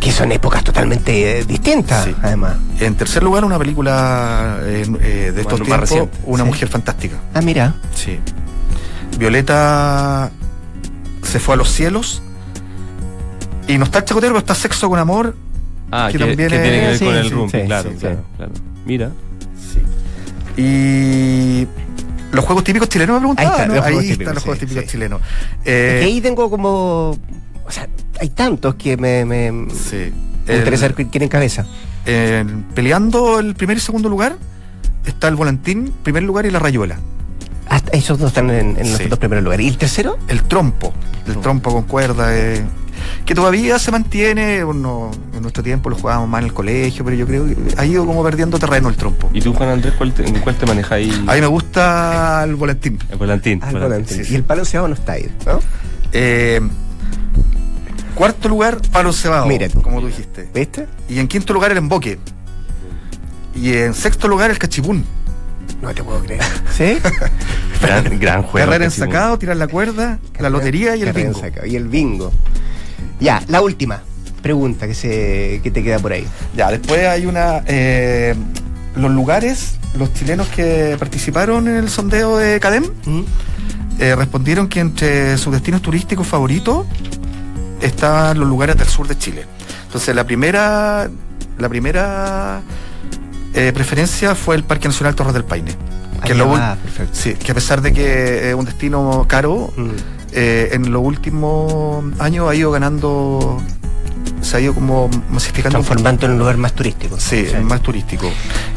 Que 0.00 0.12
son 0.12 0.30
épocas 0.30 0.62
totalmente 0.62 1.40
eh, 1.40 1.44
distintas, 1.44 2.04
Sí. 2.04 2.14
además. 2.22 2.56
En 2.80 2.94
tercer 2.94 3.22
lugar, 3.22 3.44
una 3.44 3.58
película 3.58 4.58
eh, 4.62 4.86
eh, 5.00 5.32
de 5.34 5.40
estos 5.40 5.60
tiempos. 5.62 5.90
Una 6.24 6.44
Sí. 6.44 6.48
mujer 6.48 6.68
fantástica. 6.68 7.16
Ah, 7.34 7.40
mira. 7.42 7.74
Sí. 7.94 8.18
Violeta 9.18 10.30
se 11.26 11.38
fue 11.40 11.54
a 11.54 11.56
los 11.58 11.70
cielos. 11.70 12.22
Y 13.68 13.78
no 13.78 13.84
está 13.84 13.98
el 13.98 14.04
chacotero, 14.04 14.32
pero 14.32 14.38
está 14.40 14.54
sexo 14.54 14.88
con 14.88 14.98
amor. 14.98 15.34
Ah, 15.90 16.08
Que 16.10 16.18
que, 16.18 16.24
también 16.24 16.48
que 16.48 16.58
tiene 16.58 16.62
que 16.80 16.86
ver 16.86 16.92
es- 16.94 16.98
con 17.00 17.08
sí, 17.12 17.16
el 17.18 17.24
sí, 17.24 17.30
rumpi, 17.30 17.58
sí, 17.60 17.66
claro, 17.66 17.90
sí, 17.90 17.96
claro, 17.98 18.16
sí. 18.16 18.22
claro. 18.36 18.52
Mira. 18.86 19.10
Y 20.56 21.66
los 22.32 22.44
juegos 22.44 22.64
típicos 22.64 22.88
chilenos 22.88 23.14
me 23.14 23.20
preguntaba. 23.20 23.48
Ahí 23.48 23.54
está, 23.62 23.66
¿no? 23.68 23.74
los 23.74 23.84
Ahí 23.84 24.10
están 24.10 24.34
los 24.34 24.42
juegos 24.42 24.58
sí, 24.58 24.66
típicos 24.66 24.84
sí. 24.84 24.90
chilenos. 24.90 25.20
Que 25.64 26.00
Eh, 26.00 26.04
ahí 26.04 26.20
tengo 26.20 26.48
como. 26.50 27.10
O 27.66 27.70
sea, 27.70 27.88
hay 28.20 28.28
tantos 28.30 28.76
que 28.76 28.96
me, 28.96 29.24
me, 29.24 29.50
me 29.52 29.72
interesa 30.48 30.88
quién 30.90 31.22
encabeza. 31.24 31.66
eh, 32.06 32.44
peleando 32.74 33.40
el 33.40 33.54
primer 33.54 33.76
y 33.76 33.80
segundo 33.80 34.08
lugar 34.08 34.36
está 35.04 35.26
el 35.28 35.34
volantín, 35.36 35.92
primer 36.02 36.22
lugar 36.22 36.46
y 36.46 36.50
la 36.50 36.58
rayuela. 36.60 36.98
Hasta 37.68 37.92
esos 37.96 38.18
dos 38.18 38.28
están 38.28 38.50
en, 38.50 38.76
en 38.78 38.90
los 38.90 38.98
Sí. 38.98 39.08
dos 39.08 39.18
primeros 39.18 39.42
lugares. 39.44 39.66
¿Y 39.66 39.68
el 39.68 39.76
tercero? 39.78 40.18
El 40.28 40.42
trompo, 40.44 40.92
el 41.26 41.36
trompo 41.38 41.72
con 41.72 41.82
cuerda, 41.84 42.36
eh, 42.36 42.64
que 43.24 43.34
todavía 43.34 43.78
se 43.78 43.90
mantiene, 43.90 44.58
en 44.60 44.82
nuestro 45.42 45.62
tiempo 45.62 45.90
lo 45.90 45.96
jugábamos 45.96 46.28
más 46.28 46.40
en 46.40 46.46
el 46.46 46.52
colegio, 46.54 47.04
pero 47.04 47.16
yo 47.16 47.26
creo 47.26 47.44
que 47.46 47.56
ha 47.76 47.84
ido 47.84 48.06
como 48.06 48.22
perdiendo 48.22 48.58
terreno 48.58 48.88
el 48.88 48.96
trompo. 48.96 49.28
¿Y 49.34 49.40
tú, 49.40 49.52
Juan 49.52 49.68
Andrés, 49.70 49.94
cuál 49.98 50.12
te, 50.14 50.26
en 50.26 50.38
cuál 50.40 50.54
te 50.56 50.64
manejas 50.66 50.92
ahí? 50.92 51.24
A 51.26 51.34
mí 51.34 51.40
me 51.40 51.46
gusta 51.48 52.42
el 52.44 52.54
volantín. 52.54 52.98
El 53.10 53.16
volantín. 53.18 53.60
Ah, 53.62 53.68
el 53.68 53.72
volantín. 53.74 53.80
volante. 53.90 54.14
sí, 54.14 54.24
sí. 54.24 54.32
Y 54.32 54.36
el 54.36 54.44
palo 54.44 54.64
cebado 54.64 54.88
no 54.88 54.94
está 54.94 55.12
ahí, 55.12 55.28
¿no? 55.44 55.58
Eh, 56.12 56.60
cuarto 58.14 58.48
lugar, 58.48 58.78
palo 58.92 59.12
cebado, 59.12 59.46
Mira 59.46 59.68
tú. 59.68 59.82
como 59.82 60.00
tú 60.00 60.06
dijiste. 60.06 60.48
¿Viste? 60.54 60.86
Y 61.08 61.18
en 61.18 61.28
quinto 61.28 61.52
lugar, 61.52 61.72
el 61.72 61.78
emboque. 61.78 62.18
Y 63.54 63.72
en 63.74 63.92
sexto 63.94 64.28
lugar, 64.28 64.50
el 64.50 64.58
cachipún. 64.58 65.04
No 65.82 65.94
te 65.94 66.02
puedo 66.02 66.20
creer. 66.20 66.42
¿Sí? 66.76 66.98
Gran, 67.80 68.18
gran 68.18 68.42
juego. 68.42 68.66
Carrera 68.66 68.84
Cachipún. 68.86 69.06
ensacado, 69.08 69.38
tirar 69.38 69.56
la 69.56 69.68
cuerda, 69.68 70.18
la 70.38 70.50
lotería 70.50 70.96
y 70.96 71.02
el 71.02 71.12
bingo. 71.12 71.28
ensacado. 71.38 71.66
Y 71.66 71.76
el 71.76 71.88
bingo. 71.88 72.32
Ya, 73.20 73.42
la 73.48 73.60
última 73.62 74.02
pregunta 74.42 74.86
que, 74.86 74.94
se, 74.94 75.60
que 75.62 75.70
te 75.70 75.82
queda 75.82 75.98
por 75.98 76.12
ahí. 76.12 76.26
Ya, 76.56 76.70
después 76.70 77.06
hay 77.06 77.26
una. 77.26 77.62
eh, 77.66 78.34
los 78.94 79.10
lugares, 79.10 79.76
los 79.98 80.12
chilenos 80.14 80.48
que 80.48 80.96
participaron 80.98 81.68
en 81.68 81.76
el 81.76 81.88
sondeo 81.90 82.38
de 82.38 82.58
CADEM, 82.60 82.84
¿Mm? 83.04 83.22
eh, 83.98 84.14
respondieron 84.16 84.68
que 84.68 84.80
entre 84.80 85.36
sus 85.36 85.52
destinos 85.52 85.82
turísticos 85.82 86.26
favoritos 86.26 86.86
estaban 87.82 88.38
los 88.38 88.48
lugares 88.48 88.76
del 88.76 88.86
sur 88.88 89.06
de 89.06 89.18
Chile. 89.18 89.44
Entonces 89.86 90.14
la 90.14 90.24
primera, 90.24 91.10
la 91.58 91.68
primera 91.68 92.62
eh, 93.56 93.72
preferencia 93.72 94.34
fue 94.34 94.54
el 94.56 94.62
Parque 94.64 94.86
Nacional 94.88 95.14
Torres 95.14 95.34
del 95.34 95.44
Paine. 95.44 95.72
Que, 96.24 96.34
lo 96.34 96.50
perfecto. 96.52 97.10
sí, 97.12 97.34
que 97.34 97.52
a 97.52 97.54
pesar 97.54 97.82
de 97.82 97.92
que 97.92 98.48
es 98.50 98.54
un 98.54 98.64
destino 98.64 99.26
caro, 99.28 99.72
Mm. 99.76 99.90
eh, 100.32 100.70
en 100.72 100.90
los 100.90 101.02
últimos 101.02 102.02
años 102.18 102.48
ha 102.50 102.54
ido 102.54 102.70
ganando, 102.70 103.62
se 104.40 104.56
ha 104.56 104.60
ido 104.60 104.74
como 104.74 105.08
masificando. 105.30 105.78
Transformando 105.78 106.26
en 106.26 106.32
un 106.32 106.38
lugar 106.38 106.56
más 106.56 106.72
turístico. 106.72 107.16
Sí, 107.20 107.46
más 107.62 107.80
turístico. 107.82 108.28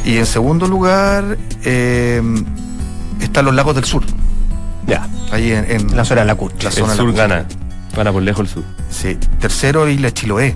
Y 0.04 0.18
en 0.18 0.26
segundo 0.26 0.68
lugar 0.68 1.38
eh, 1.64 2.22
están 3.20 3.44
los 3.46 3.54
lagos 3.54 3.74
del 3.74 3.84
sur, 3.84 4.04
Ya, 4.86 5.08
ahí 5.32 5.50
en, 5.52 5.70
en 5.70 5.96
la 5.96 6.04
zona 6.04 6.20
de 6.20 6.26
la 6.28 6.34
Cucha. 6.34 6.64
La 6.64 6.68
El 6.68 6.74
zona 6.74 6.94
sur 6.94 7.06
lacustre. 7.06 7.28
gana. 7.28 7.46
Gana 7.96 8.12
por 8.12 8.22
lejos 8.22 8.40
el 8.46 8.48
sur. 8.48 8.64
Sí. 8.90 9.18
Tercero, 9.40 9.88
Isla 9.88 10.12
Chiloé. 10.12 10.54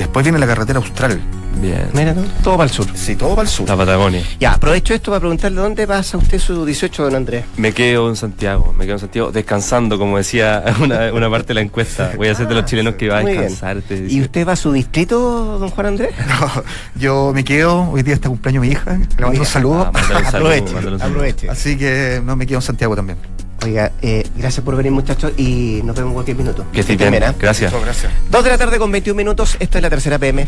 Después 0.00 0.24
viene 0.24 0.38
la 0.38 0.46
carretera 0.46 0.78
austral. 0.78 1.20
Bien. 1.60 1.90
Mira, 1.92 2.14
tú, 2.14 2.22
todo 2.42 2.56
para 2.56 2.70
el 2.70 2.74
sur. 2.74 2.86
Sí, 2.94 3.16
todo 3.16 3.36
para 3.36 3.42
el 3.42 3.48
sur. 3.48 3.68
La 3.68 3.76
Patagonia. 3.76 4.22
Ya, 4.38 4.52
aprovecho 4.52 4.94
esto 4.94 5.10
para 5.10 5.20
preguntarle 5.20 5.60
dónde 5.60 5.86
pasa 5.86 6.16
usted 6.16 6.38
su 6.38 6.64
18, 6.64 7.02
don 7.02 7.14
Andrés. 7.16 7.44
Me 7.58 7.74
quedo 7.74 8.08
en 8.08 8.16
Santiago, 8.16 8.72
me 8.78 8.86
quedo 8.86 8.94
en 8.94 9.00
Santiago 9.00 9.30
descansando, 9.30 9.98
como 9.98 10.16
decía 10.16 10.64
una, 10.80 11.12
una 11.12 11.28
parte 11.28 11.48
de 11.48 11.54
la 11.56 11.60
encuesta. 11.60 12.12
Voy 12.16 12.28
a 12.28 12.34
ser 12.34 12.48
de 12.48 12.54
los 12.54 12.64
chilenos 12.64 12.94
que 12.94 13.10
va 13.10 13.18
a 13.18 13.24
descansar. 13.24 13.82
¿Y 13.90 13.94
18. 13.94 14.22
usted 14.24 14.48
va 14.48 14.52
a 14.52 14.56
su 14.56 14.72
distrito, 14.72 15.58
don 15.58 15.68
Juan 15.68 15.86
Andrés? 15.86 16.14
No, 16.40 16.62
yo 16.94 17.32
me 17.34 17.44
quedo, 17.44 17.90
hoy 17.90 18.02
día 18.02 18.14
está 18.14 18.30
cumpleaños 18.30 18.62
mi 18.62 18.68
hija, 18.70 18.98
le 19.18 19.22
mando 19.26 19.40
un 19.40 19.46
saludo. 19.46 19.90
Ah, 19.92 19.98
un 19.98 20.24
saludo, 20.24 20.28
aproveche, 20.28 20.74
un 20.74 20.82
saludo. 20.82 21.04
aproveche. 21.04 21.50
Así 21.50 21.76
que 21.76 22.22
no 22.24 22.36
me 22.36 22.46
quedo 22.46 22.58
en 22.58 22.62
Santiago 22.62 22.96
también. 22.96 23.18
Oiga, 23.64 23.92
eh, 24.00 24.26
gracias 24.36 24.64
por 24.64 24.76
venir 24.76 24.92
muchachos 24.92 25.32
y 25.36 25.80
nos 25.84 25.94
vemos 25.94 26.10
en 26.10 26.14
cualquier 26.14 26.36
minuto. 26.36 26.64
Que 26.72 26.80
estés 26.80 26.96
bien. 26.96 27.10
Primera. 27.10 27.34
Gracias. 27.38 27.72
gracias. 27.72 28.12
Dos 28.30 28.42
de 28.44 28.50
la 28.50 28.58
tarde 28.58 28.78
con 28.78 28.90
21 28.90 29.16
minutos, 29.16 29.56
esto 29.60 29.78
es 29.78 29.82
la 29.82 29.90
tercera 29.90 30.18
PM. 30.18 30.46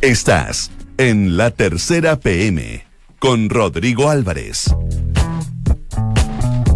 Estás 0.00 0.70
en 0.98 1.36
la 1.36 1.50
tercera 1.50 2.16
PM 2.16 2.84
con 3.18 3.48
Rodrigo 3.48 4.10
Álvarez. 4.10 4.74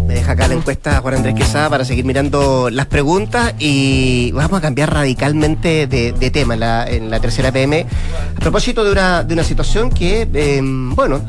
Me 0.07 0.15
deja 0.15 0.31
acá 0.31 0.47
la 0.47 0.55
encuesta 0.55 1.01
Juan 1.01 1.13
Andrés 1.13 1.35
Quesada 1.35 1.69
para 1.69 1.85
seguir 1.85 2.03
mirando 2.03 2.71
las 2.71 2.87
preguntas 2.87 3.53
y 3.59 4.31
vamos 4.31 4.57
a 4.57 4.61
cambiar 4.61 4.91
radicalmente 4.91 5.85
de, 5.85 6.13
de 6.13 6.31
tema 6.31 6.55
en 6.55 6.59
la, 6.59 6.89
en 6.89 7.11
la 7.11 7.19
tercera 7.19 7.51
PM. 7.51 7.85
A 8.35 8.39
propósito 8.39 8.83
de 8.83 8.91
una, 8.91 9.23
de 9.23 9.35
una 9.35 9.43
situación 9.43 9.91
que, 9.91 10.27
eh, 10.33 10.61
bueno, 10.63 11.21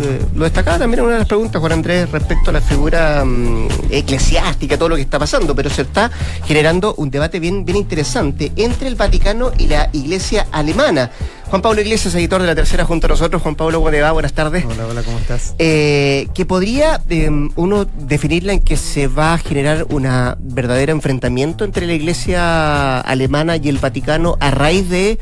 eh, 0.00 0.24
lo 0.34 0.44
destacaba 0.44 0.78
también 0.78 1.00
en 1.00 1.06
una 1.06 1.14
de 1.14 1.18
las 1.20 1.28
preguntas, 1.28 1.60
Juan 1.60 1.72
Andrés, 1.72 2.10
respecto 2.10 2.50
a 2.50 2.52
la 2.52 2.60
figura 2.60 3.24
mm, 3.24 3.68
eclesiástica, 3.90 4.78
todo 4.78 4.90
lo 4.90 4.96
que 4.96 5.02
está 5.02 5.18
pasando, 5.18 5.54
pero 5.54 5.70
se 5.70 5.82
está 5.82 6.10
generando 6.44 6.94
un 6.96 7.10
debate 7.10 7.40
bien, 7.40 7.64
bien 7.64 7.78
interesante 7.78 8.52
entre 8.56 8.88
el 8.88 8.94
Vaticano 8.94 9.52
y 9.58 9.66
la 9.66 9.90
Iglesia 9.92 10.46
alemana. 10.52 11.10
Juan 11.50 11.62
Pablo 11.62 11.80
Iglesias, 11.80 12.14
editor 12.14 12.42
de 12.42 12.46
la 12.46 12.54
tercera 12.54 12.84
junto 12.84 13.06
a 13.06 13.08
nosotros. 13.08 13.40
Juan 13.40 13.54
Pablo, 13.54 13.78
¿cómo 13.78 13.90
te 13.90 14.02
va? 14.02 14.12
Buenas 14.12 14.34
tardes. 14.34 14.66
Hola, 14.66 14.86
hola, 14.86 15.02
¿cómo 15.02 15.18
estás? 15.18 15.54
Eh, 15.58 16.28
que 16.34 16.44
podría 16.44 17.00
eh, 17.08 17.30
uno 17.56 17.86
definirla 17.86 18.52
en 18.52 18.60
que 18.60 18.76
se 18.76 19.08
va 19.08 19.32
a 19.32 19.38
generar 19.38 19.86
un 19.88 20.06
verdadero 20.40 20.92
enfrentamiento 20.92 21.64
entre 21.64 21.86
la 21.86 21.94
Iglesia 21.94 23.00
alemana 23.00 23.56
y 23.56 23.70
el 23.70 23.78
Vaticano 23.78 24.36
a 24.40 24.50
raíz 24.50 24.90
de 24.90 25.18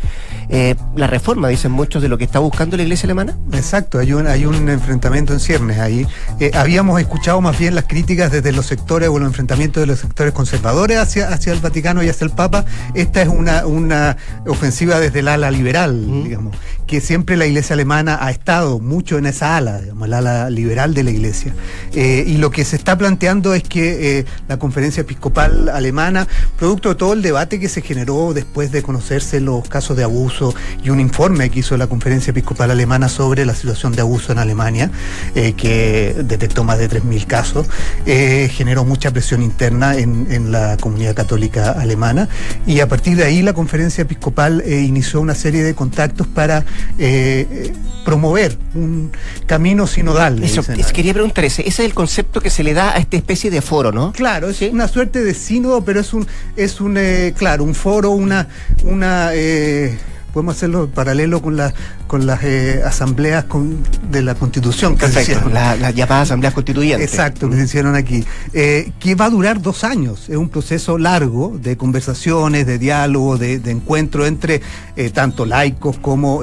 eh, 0.49 0.77
la 0.95 1.07
reforma, 1.07 1.49
dicen 1.49 1.73
muchos, 1.73 2.03
de 2.03 2.09
lo 2.09 2.19
que 2.19 2.25
está 2.25 2.39
buscando 2.39 2.77
la 2.77 2.85
Iglesia 2.85 3.07
alemana. 3.07 3.37
Exacto, 3.53 3.99
hay 3.99 4.12
un, 4.12 4.27
hay 4.27 4.47
un 4.47 4.69
enfrentamiento 4.69 5.33
en 5.33 5.41
ciernes 5.41 5.79
ahí. 5.79 6.07
Eh, 6.39 6.53
habíamos 6.55 7.01
escuchado 7.01 7.41
más 7.41 7.59
bien 7.59 7.75
las 7.75 7.85
críticas 7.85 8.31
desde 8.31 8.53
los 8.53 8.67
sectores 8.67 9.09
o 9.09 9.19
los 9.19 9.27
enfrentamientos 9.27 9.81
de 9.81 9.87
los 9.87 9.99
sectores 9.99 10.33
conservadores 10.33 10.99
hacia, 10.99 11.29
hacia 11.29 11.53
el 11.53 11.61
Vaticano 11.61 12.03
y 12.03 12.09
hacia 12.09 12.25
el 12.25 12.31
Papa. 12.31 12.65
Esta 12.95 13.23
es 13.23 13.29
una, 13.29 13.67
una 13.67 14.17
ofensiva 14.47 15.01
desde 15.01 15.21
el 15.21 15.29
ala 15.29 15.51
liberal, 15.51 16.07
digamos, 16.24 16.57
que 16.87 17.01
siempre 17.01 17.37
la 17.37 17.46
Iglesia 17.46 17.75
alemana 17.75 18.18
ha 18.20 18.31
estado 18.31 18.79
mucho 18.79 19.18
en 19.18 19.27
esa 19.27 19.57
ala, 19.57 19.81
digamos, 19.81 20.07
el 20.07 20.14
ala 20.14 20.51
liberal 20.51 20.94
de 20.94 21.03
la 21.03 21.11
Iglesia. 21.11 21.55
Eh, 21.92 22.25
y 22.27 22.37
lo 22.38 22.51
que 22.51 22.64
se 22.64 22.77
está 22.77 22.96
planteando 22.96 23.55
es 23.55 23.62
que 23.62 24.18
eh, 24.18 24.25
la 24.49 24.59
conferencia 24.59 25.01
episcopal 25.01 25.68
alemana, 25.68 26.27
producto 26.59 26.90
de 26.90 26.94
todo 26.94 27.12
el 27.12 27.22
debate 27.22 27.59
que 27.59 27.68
se 27.68 27.83
generó 27.83 28.33
después 28.35 28.72
de 28.72 28.83
conocerse 28.83 29.40
los 29.40 29.68
casos 29.68 29.96
de 29.96 30.05
abuso 30.05 30.55
y 30.83 30.90
un 30.90 31.01
informe 31.01 31.51
que 31.51 31.61
hizo 31.61 31.77
la 31.77 31.87
conferencia 31.87 32.31
episcopal 32.31 32.70
alemana 32.70 33.09
sobre 33.09 33.44
la 33.44 33.55
situación 33.55 33.92
de 33.92 34.03
abuso 34.03 34.33
en 34.33 34.38
Alemania, 34.38 34.90
eh, 35.35 35.55
que 35.55 36.14
detectó 36.25 36.64
más 36.64 36.79
de 36.79 36.88
3.000 36.88 37.27
casos, 37.27 37.66
eh, 38.07 38.51
generó 38.53 38.85
mucha 38.85 39.11
presión 39.11 39.42
interna 39.42 39.96
en, 39.96 40.27
en 40.31 40.53
la 40.53 40.77
comunidad 40.79 41.14
católica 41.14 41.72
alemana 41.72 42.29
y 42.66 42.81
a 42.81 42.88
partir 42.88 43.16
de 43.16 43.25
ahí 43.25 43.42
la 43.42 43.53
conferencia 43.53 44.03
episcopal 44.03 44.62
eh, 44.64 44.81
inició 44.81 45.20
una 45.20 45.35
serie 45.35 45.62
de 45.62 45.75
contactos 45.75 46.27
para 46.27 46.64
eh, 46.99 47.73
promover 48.05 48.57
un 48.75 49.11
camino 49.47 49.87
sinodal. 49.87 50.43
Eso, 50.43 50.61
es- 50.77 50.93
quería 50.93 51.12
preguntar 51.12 51.45
ese, 51.45 51.62
ese 51.62 51.83
es 51.83 51.89
el 51.89 51.95
concepto 51.95 52.41
que 52.41 52.51
se 52.51 52.62
le 52.62 52.73
da 52.75 52.93
a 52.95 52.99
esta 52.99 53.17
especie 53.17 53.51
de 53.51 53.61
foro, 53.62 53.93
¿no? 53.93 54.12
Claro, 54.12 54.51
es 54.51 54.59
Sí. 54.59 54.71
una 54.73 54.89
suerte 54.89 55.23
de 55.25 55.35
sínodo, 55.35 55.85
pero 55.85 56.01
es 56.01 56.12
un, 56.15 56.27
es 56.57 56.81
un, 56.81 56.97
eh, 56.99 57.35
claro, 57.37 57.65
un 57.65 57.75
foro, 57.75 58.11
una, 58.11 58.49
una, 58.85 59.31
eh, 59.35 59.99
podemos 60.37 60.55
hacerlo 60.57 60.87
paralelo 60.90 61.40
con 61.40 61.57
las, 61.57 61.72
con 62.07 62.27
las 62.27 62.44
eh, 62.44 62.83
asambleas 62.85 63.44
con- 63.44 63.79
de 64.11 64.20
la 64.20 64.35
Constitución 64.35 64.92
que 64.94 65.07
Perfecto, 65.07 65.49
la- 65.49 65.77
las 65.77 65.94
llamadas 65.94 66.25
asambleas 66.29 66.53
constituyentes. 66.53 67.09
Exacto, 67.11 67.49
que 67.49 67.57
se 67.57 67.64
hicieron 67.64 67.94
aquí. 67.94 68.22
Eh, 68.53 68.92
que 69.01 69.14
va 69.14 69.25
a 69.25 69.31
durar 69.31 69.62
dos 69.62 69.83
años. 69.83 70.29
Es 70.29 70.37
un 70.37 70.51
proceso 70.51 70.99
largo 70.99 71.57
de 71.59 71.79
conversaciones, 71.79 72.66
de 72.66 72.79
diálogo, 72.79 73.38
de, 73.38 73.61
de 73.61 73.70
encuentro 73.70 74.27
entre 74.27 74.61
eh, 74.94 75.09
tanto 75.09 75.46
laicos 75.46 75.96
como 76.01 76.42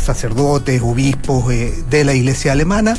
sacerdotes, 0.00 0.80
obispos 0.80 1.48
de 1.48 2.04
la 2.04 2.14
iglesia 2.14 2.52
alemana. 2.52 2.96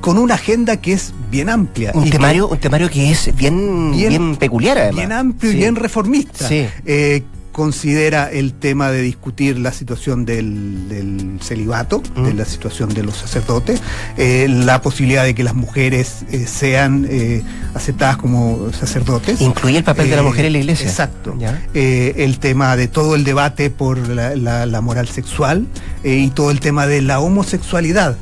con 0.00 0.18
una 0.18 0.34
agenda 0.34 0.78
que 0.78 0.94
es 0.94 1.14
bien 1.30 1.48
amplia. 1.48 1.92
Un 1.94 2.02
y 2.02 2.04
que- 2.06 2.16
temario, 2.18 2.48
un 2.48 2.58
temario 2.58 2.90
que 2.90 3.12
es 3.12 3.30
bien, 3.36 3.92
bien, 3.92 4.08
Bien- 4.08 4.34
peculiar 4.36 4.76
además. 4.76 4.96
bien 4.96 5.12
amplio 5.12 5.52
Sí. 5.52 5.56
y 5.56 5.60
bien 5.60 5.76
reformista. 5.76 6.48
Sí. 6.48 6.66
Eh, 6.84 7.22
considera 7.52 8.30
el 8.30 8.52
tema 8.54 8.90
de 8.90 9.02
discutir 9.02 9.58
la 9.58 9.72
situación 9.72 10.24
del, 10.24 10.88
del 10.88 11.38
celibato, 11.42 12.02
Mm. 12.16 12.24
de 12.24 12.34
la 12.34 12.44
situación 12.44 12.92
de 12.94 13.02
los 13.02 13.16
sacerdotes, 13.16 13.80
eh, 14.16 14.46
la 14.48 14.80
posibilidad 14.82 15.24
de 15.24 15.34
que 15.34 15.44
las 15.44 15.54
mujeres 15.54 16.24
eh, 16.30 16.46
sean 16.46 17.06
eh, 17.08 17.42
aceptadas 17.74 18.16
como 18.16 18.72
sacerdotes. 18.72 19.40
Incluye 19.40 19.78
el 19.78 19.84
papel 19.84 20.10
de 20.10 20.16
la 20.16 20.22
mujer 20.22 20.46
en 20.46 20.52
la 20.54 20.58
iglesia. 20.58 20.88
Exacto. 20.88 21.36
El 21.74 22.38
tema 22.38 22.76
de 22.76 22.88
todo 22.88 23.14
el 23.14 23.24
debate 23.24 23.70
por 23.70 23.98
la, 24.08 24.34
la- 24.34 24.66
la 24.66 24.80
moral 24.80 25.08
sexual 25.08 25.66
y 26.02 26.28
todo 26.30 26.50
el 26.50 26.60
tema 26.60 26.86
de 26.86 27.02
la 27.02 27.20
homosexualidad 27.20 28.16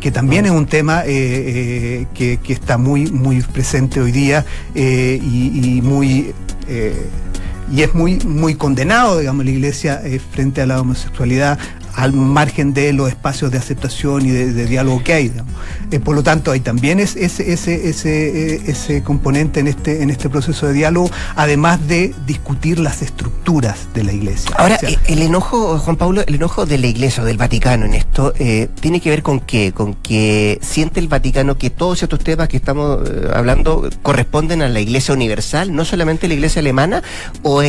que 0.00 0.10
también 0.10 0.46
es 0.46 0.50
un 0.50 0.66
tema 0.66 1.04
eh, 1.06 1.10
eh, 1.14 2.06
que, 2.12 2.38
que 2.42 2.52
está 2.52 2.76
muy 2.76 3.06
muy 3.12 3.40
presente 3.42 4.00
hoy 4.00 4.10
día 4.10 4.44
eh, 4.74 5.20
y, 5.22 5.76
y 5.76 5.80
muy 5.80 6.34
y 7.72 7.82
es 7.82 7.94
muy 7.94 8.18
muy 8.20 8.54
condenado 8.54 9.18
digamos 9.18 9.44
la 9.44 9.50
iglesia 9.50 10.00
eh, 10.04 10.20
frente 10.20 10.60
a 10.60 10.66
la 10.66 10.80
homosexualidad 10.80 11.58
al 11.94 12.12
margen 12.12 12.72
de 12.74 12.92
los 12.92 13.08
espacios 13.08 13.50
de 13.50 13.58
aceptación 13.58 14.24
y 14.26 14.30
de, 14.30 14.52
de 14.52 14.66
diálogo 14.66 15.02
que 15.04 15.12
hay. 15.14 15.32
Eh, 15.90 16.00
por 16.00 16.14
lo 16.14 16.22
tanto 16.22 16.50
hay 16.50 16.60
también 16.60 17.00
es- 17.00 17.16
ese 17.16 17.52
ese 17.52 17.88
ese 17.88 18.54
eh, 18.54 18.62
ese 18.66 19.02
componente 19.02 19.60
en 19.60 19.68
este 19.68 20.02
en 20.02 20.10
este 20.10 20.28
proceso 20.28 20.66
de 20.66 20.72
diálogo 20.72 21.10
además 21.36 21.86
de 21.86 22.14
discutir 22.26 22.78
las 22.78 23.02
estructuras 23.02 23.88
de 23.94 24.04
la 24.04 24.12
iglesia 24.12 24.50
Ahora, 24.56 24.76
O 24.76 24.78
sea, 24.78 24.90
eh, 24.90 24.98
el 25.08 25.22
enojo, 25.22 25.78
Juan 25.78 25.96
Pablo, 25.96 26.22
el 26.26 26.34
enojo 26.36 26.64
de 26.66 26.78
la 26.78 26.86
Iglesia 26.86 27.22
o 27.22 27.26
del 27.26 27.36
Vaticano 27.36 27.84
en 27.86 27.94
esto, 27.94 28.32
eh, 28.38 28.68
¿tiene 28.80 29.00
que 29.00 29.10
ver 29.10 29.22
con 29.22 29.40
qué? 29.40 29.72
¿Con 29.72 29.94
que 29.94 30.58
siente 30.62 31.00
el 31.00 31.08
Vaticano 31.08 31.56
que 31.58 31.70
todos 31.70 32.02
estos 32.02 32.18
temas 32.20 32.48
que 32.48 32.56
estamos 32.56 33.08
eh, 33.08 33.28
hablando 33.34 33.88
corresponden 34.02 34.62
a 34.62 34.68
la 34.68 34.80
Iglesia 34.80 35.14
universal, 35.14 35.74
no 35.74 35.84
solamente 35.84 36.28
la 36.28 36.34
Iglesia 36.34 36.60
alemana, 36.60 37.02
o, 37.42 37.62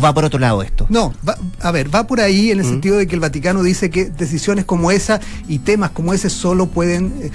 va 0.00 0.12
por 0.14 0.24
otro 0.24 0.38
lado 0.38 0.62
esto? 0.62 0.86
No, 0.90 1.14
va- 1.26 1.38
a 1.60 1.70
ver, 1.70 1.92
va 1.94 2.06
por 2.06 2.20
ahí 2.20 2.50
en 2.50 2.58
el 2.60 2.64
Mm. 2.66 2.68
sentido 2.68 2.96
de 2.98 3.06
que 3.06 3.14
el 3.14 3.20
Vaticano 3.20 3.62
dice 3.62 3.69
que 3.90 4.06
decisiones 4.06 4.64
como 4.64 4.90
esa 4.90 5.20
y 5.48 5.58
temas 5.60 5.90
como 5.90 6.12
ese 6.12 6.28
solo 6.30 6.66
pueden, 6.66 7.12
eh, 7.22 7.30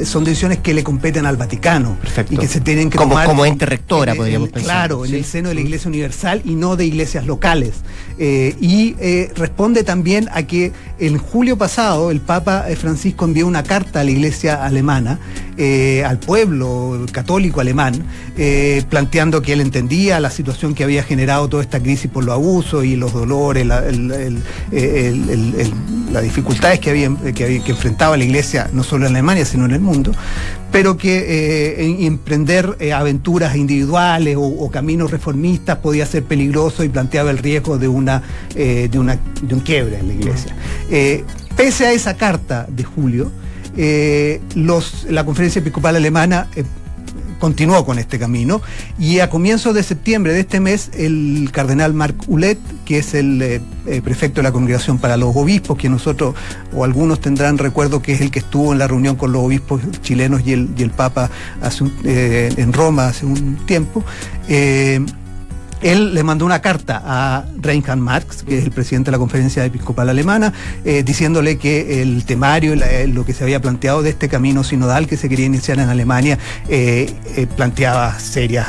eh, 0.00 0.04
son 0.06 0.24
decisiones 0.24 0.58
que 0.58 0.72
le 0.74 0.82
competen 0.82 1.26
al 1.26 1.36
Vaticano. 1.36 1.96
Perfecto. 2.00 2.34
Y 2.34 2.38
que 2.38 2.48
se 2.48 2.60
tienen 2.60 2.88
que 2.90 2.96
Como- 2.98 3.10
tomar 3.10 3.26
como 3.26 3.44
en- 3.44 3.52
ente 3.52 3.66
rectora, 3.66 4.12
en- 4.12 4.18
podríamos 4.18 4.48
en- 4.48 4.54
pensar. 4.54 4.70
Claro, 4.88 5.04
Sí. 5.04 5.12
en 5.12 5.18
el 5.18 5.24
seno 5.24 5.48
de 5.50 5.54
la 5.56 5.60
Iglesia 5.60 5.88
Universal 5.88 6.42
y 6.44 6.54
no 6.54 6.76
de 6.76 6.86
iglesias 6.86 7.26
locales. 7.26 7.72
Eh, 8.18 8.56
y 8.60 8.96
eh, 9.00 9.30
responde 9.36 9.84
también 9.84 10.28
a 10.32 10.44
que 10.44 10.72
en 10.98 11.18
julio 11.18 11.58
pasado 11.58 12.10
el 12.10 12.20
Papa 12.20 12.64
Francisco 12.80 13.24
envió 13.24 13.46
una 13.46 13.62
carta 13.62 14.00
a 14.00 14.04
la 14.04 14.10
Iglesia 14.10 14.64
alemana 14.64 15.18
eh, 15.56 16.02
al 16.04 16.18
pueblo 16.18 17.04
católico 17.12 17.60
alemán, 17.60 18.04
eh, 18.36 18.82
planteando 18.88 19.42
que 19.42 19.52
él 19.52 19.60
entendía 19.60 20.20
la 20.20 20.30
situación 20.30 20.74
que 20.74 20.84
había 20.84 21.02
generado 21.02 21.48
toda 21.48 21.62
esta 21.62 21.80
crisis 21.80 22.10
por 22.10 22.24
los 22.24 22.34
abusos 22.34 22.84
y 22.84 22.96
los 22.96 23.12
dolores, 23.12 23.66
la, 23.66 23.86
el- 23.86 24.10
el- 24.12 24.42
el- 24.72 25.72
las 26.12 26.22
dificultades 26.22 26.78
que, 26.80 26.90
había, 26.90 27.10
que, 27.34 27.44
había- 27.44 27.62
que 27.64 27.72
enfrentaba 27.72 28.16
la 28.16 28.24
iglesia, 28.24 28.70
no 28.72 28.82
solo 28.84 29.06
en 29.06 29.12
Alemania, 29.14 29.44
sino 29.44 29.64
en 29.64 29.72
el 29.72 29.80
mundo, 29.80 30.12
pero 30.70 30.96
que 30.96 31.18
eh, 31.18 31.84
en- 31.84 32.02
emprender 32.04 32.76
eh, 32.80 32.92
aventuras 32.92 33.56
individuales 33.56 34.36
o, 34.36 34.42
o 34.42 34.70
caminos 34.70 35.10
reformistas 35.10 35.78
podía 35.78 36.06
ser 36.06 36.24
peligroso 36.24 36.84
y 36.84 36.88
planteaba 36.88 37.30
el 37.30 37.38
riesgo 37.38 37.78
de 37.78 37.88
una, 37.88 38.22
eh, 38.54 38.88
de 38.90 38.98
una 38.98 39.18
de 39.42 39.54
un 39.54 39.60
quiebre 39.60 39.98
en 39.98 40.08
la 40.08 40.14
iglesia. 40.14 40.54
Eh, 40.90 41.24
pese 41.56 41.86
a 41.86 41.92
esa 41.92 42.14
carta 42.16 42.66
de 42.68 42.84
julio, 42.84 43.30
eh, 43.76 44.40
la 45.08 45.24
conferencia 45.24 45.60
episcopal 45.60 45.96
alemana 45.96 46.48
eh, 46.54 46.64
continuó 47.38 47.84
con 47.84 47.98
este 47.98 48.18
camino 48.18 48.62
y 48.98 49.18
a 49.18 49.28
comienzos 49.28 49.74
de 49.74 49.82
septiembre 49.82 50.32
de 50.32 50.40
este 50.40 50.60
mes 50.60 50.90
el 50.94 51.50
cardenal 51.52 51.92
Marc 51.92 52.16
Ulet, 52.28 52.58
que 52.84 52.98
es 52.98 53.14
el 53.14 53.42
eh, 53.42 53.60
prefecto 54.02 54.36
de 54.40 54.44
la 54.44 54.52
Congregación 54.52 54.98
para 54.98 55.16
los 55.16 55.36
Obispos, 55.36 55.76
que 55.76 55.88
nosotros 55.88 56.34
o 56.74 56.84
algunos 56.84 57.20
tendrán 57.20 57.58
recuerdo 57.58 58.00
que 58.00 58.12
es 58.12 58.20
el 58.20 58.30
que 58.30 58.38
estuvo 58.38 58.72
en 58.72 58.78
la 58.78 58.86
reunión 58.86 59.16
con 59.16 59.32
los 59.32 59.42
obispos 59.42 59.82
chilenos 60.02 60.42
y 60.46 60.52
el, 60.52 60.90
Papa 60.90 61.30
en 62.04 62.72
Roma 62.72 63.08
hace 63.08 63.26
un 63.26 63.56
tiempo, 63.66 64.04
él 65.84 66.14
le 66.14 66.22
mandó 66.24 66.46
una 66.46 66.62
carta 66.62 67.02
a 67.04 67.44
Reinhard 67.60 67.98
Marx, 67.98 68.42
que 68.42 68.56
es 68.56 68.64
el 68.64 68.70
presidente 68.70 69.10
de 69.10 69.12
la 69.12 69.18
Conferencia 69.18 69.62
Episcopal 69.66 70.08
Alemana, 70.08 70.54
eh, 70.86 71.02
diciéndole 71.04 71.58
que 71.58 72.00
el 72.00 72.24
temario, 72.24 72.72
eh, 72.72 73.06
lo 73.06 73.26
que 73.26 73.34
se 73.34 73.44
había 73.44 73.60
planteado 73.60 74.02
de 74.02 74.08
este 74.08 74.30
camino 74.30 74.64
sinodal 74.64 75.06
que 75.06 75.18
se 75.18 75.28
quería 75.28 75.44
iniciar 75.44 75.78
en 75.78 75.90
Alemania, 75.90 76.38
eh, 76.70 77.12
planteaba 77.54 78.18
serios 78.18 78.64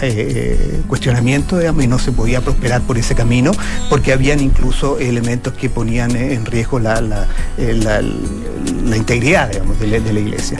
cuestionamientos, 0.87 1.63
y 1.81 1.87
no 1.87 1.99
se 1.99 2.11
podía 2.11 2.41
prosperar 2.41 2.81
por 2.81 2.97
ese 2.97 3.15
camino, 3.15 3.51
porque 3.89 4.11
habían 4.11 4.41
incluso 4.41 4.99
elementos 4.99 5.53
que 5.53 5.69
ponían 5.69 6.17
en 6.17 6.45
riesgo 6.45 6.79
la, 6.79 6.99
la, 6.99 7.27
la- 7.57 8.97
integridad, 8.97 9.51
de 9.51 9.87
la, 9.87 10.19
Iglesia. 10.19 10.59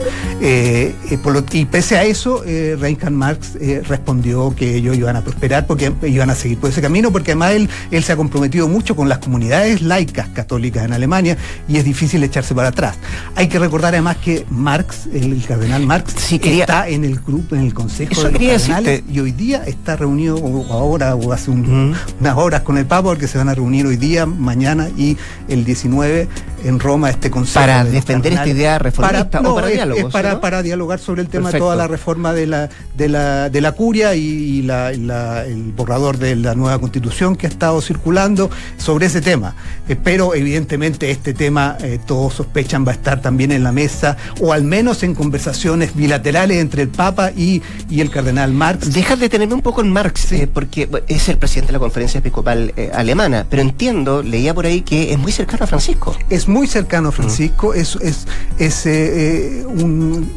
Y 1.52 1.64
pese 1.66 1.98
a 1.98 2.04
eso, 2.04 2.42
Reinhard 2.44 3.12
Marx 3.12 3.58
respondió 3.88 4.54
que 4.56 4.76
ellos 4.76 4.96
iban 4.96 5.16
a 5.16 5.22
prosperar 5.22 5.66
porque 5.66 5.92
iban 6.02 6.30
a 6.30 6.34
seguir 6.34 6.45
por 6.54 6.70
ese 6.70 6.80
camino, 6.80 7.10
porque 7.10 7.32
además 7.32 7.52
él, 7.52 7.68
él 7.90 8.04
se 8.04 8.12
ha 8.12 8.16
comprometido 8.16 8.68
mucho 8.68 8.94
con 8.94 9.08
las 9.08 9.18
comunidades 9.18 9.82
laicas 9.82 10.28
católicas 10.28 10.84
en 10.84 10.92
Alemania 10.92 11.36
y 11.68 11.78
es 11.78 11.84
difícil 11.84 12.22
echarse 12.22 12.54
para 12.54 12.68
atrás. 12.68 12.96
Hay 13.34 13.48
que 13.48 13.58
recordar 13.58 13.94
además 13.94 14.18
que 14.18 14.46
Marx, 14.50 15.06
el, 15.12 15.32
el 15.32 15.44
cardenal 15.44 15.84
Marx, 15.86 16.14
Sí, 16.16 16.38
quería- 16.38 16.64
está 16.64 16.88
en 16.88 17.04
el 17.04 17.16
grupo, 17.20 17.56
en 17.56 17.62
el 17.62 17.74
Consejo 17.74 18.12
Eso 18.12 18.24
de 18.24 18.32
los 18.32 18.40
Cardenales 18.40 18.84
decirte. 18.84 19.12
y 19.12 19.20
hoy 19.20 19.32
día 19.32 19.64
está 19.66 19.96
reunido 19.96 20.36
o 20.36 20.72
ahora 20.72 21.14
o 21.16 21.32
hace 21.32 21.50
un- 21.50 21.94
unas 22.20 22.36
horas 22.36 22.60
con 22.62 22.78
el 22.78 22.86
Papa 22.86 23.08
porque 23.10 23.26
se 23.26 23.38
van 23.38 23.48
a 23.48 23.54
reunir 23.54 23.86
hoy 23.86 23.96
día, 23.96 24.26
mañana 24.26 24.88
y 24.96 25.16
el 25.48 25.64
19 25.64 26.28
en 26.66 26.80
Roma 26.80 27.10
este 27.10 27.30
consejo. 27.30 27.60
Para 27.60 27.84
de 27.84 27.90
defender 27.90 28.32
esta 28.32 28.46
idea 28.48 28.78
reformista 28.78 29.40
o 29.40 29.54
para 29.54 29.68
es- 29.68 29.74
diálogos, 29.74 30.04
es 30.06 30.12
para, 30.12 30.32
¿no? 30.34 30.40
para 30.40 30.62
dialogar 30.62 30.98
sobre 30.98 31.22
el 31.22 31.28
tema 31.28 31.50
de 31.50 31.58
toda 31.58 31.76
la 31.76 31.86
reforma 31.86 32.32
de 32.32 32.46
la, 32.46 32.68
de 32.96 33.08
la, 33.08 33.48
de 33.50 33.60
la 33.60 33.72
curia 33.72 34.14
y, 34.14 34.20
y 34.20 34.62
la- 34.62 34.92
y 34.92 34.98
la- 34.98 35.44
el 35.44 35.72
borrador 35.72 36.18
de 36.18 36.36
la 36.36 36.54
nueva 36.54 36.78
constitución 36.78 37.36
que 37.36 37.46
ha 37.46 37.50
estado 37.50 37.80
circulando 37.80 38.50
sobre 38.78 39.06
ese 39.06 39.20
tema. 39.20 39.54
Eh, 39.88 39.96
pero 40.02 40.34
evidentemente 40.34 41.10
este 41.10 41.34
tema 41.34 41.76
eh, 41.80 41.98
todos 42.04 42.34
sospechan 42.34 42.84
va 42.86 42.90
a 42.92 42.94
estar 42.94 43.20
también 43.20 43.52
en 43.52 43.62
la 43.62 43.72
mesa 43.72 44.16
o 44.40 44.52
al 44.52 44.64
menos 44.64 45.02
en 45.02 45.14
conversaciones 45.14 45.94
bilaterales 45.94 46.58
entre 46.58 46.82
el 46.82 46.88
Papa 46.88 47.30
y, 47.36 47.62
y 47.90 48.00
el 48.00 48.10
cardenal 48.10 48.52
Marx. 48.52 48.92
Dejar 48.92 49.18
de 49.18 49.28
tenerme 49.28 49.54
un 49.54 49.62
poco 49.62 49.80
en 49.82 49.92
Marx, 49.92 50.32
eh, 50.32 50.48
porque 50.52 50.88
es 51.08 51.28
el 51.28 51.36
presidente 51.38 51.68
de 51.68 51.72
la 51.74 51.78
conferencia 51.78 52.18
episcopal 52.18 52.72
eh, 52.76 52.90
alemana, 52.94 53.46
pero 53.48 53.62
entiendo, 53.62 54.22
leía 54.22 54.54
por 54.54 54.64
ahí 54.66 54.80
que 54.80 55.12
es 55.12 55.18
muy 55.18 55.32
cercano 55.32 55.64
a 55.64 55.66
Francisco. 55.66 56.16
es 56.30 56.48
muy 56.48 56.55
cercano 56.66 57.10
a 57.10 57.12
Francisco, 57.12 57.74
es, 57.74 57.96
es, 58.00 58.26
es, 58.58 58.86
eh, 58.86 59.60
eh, 59.60 59.66
un, 59.66 60.30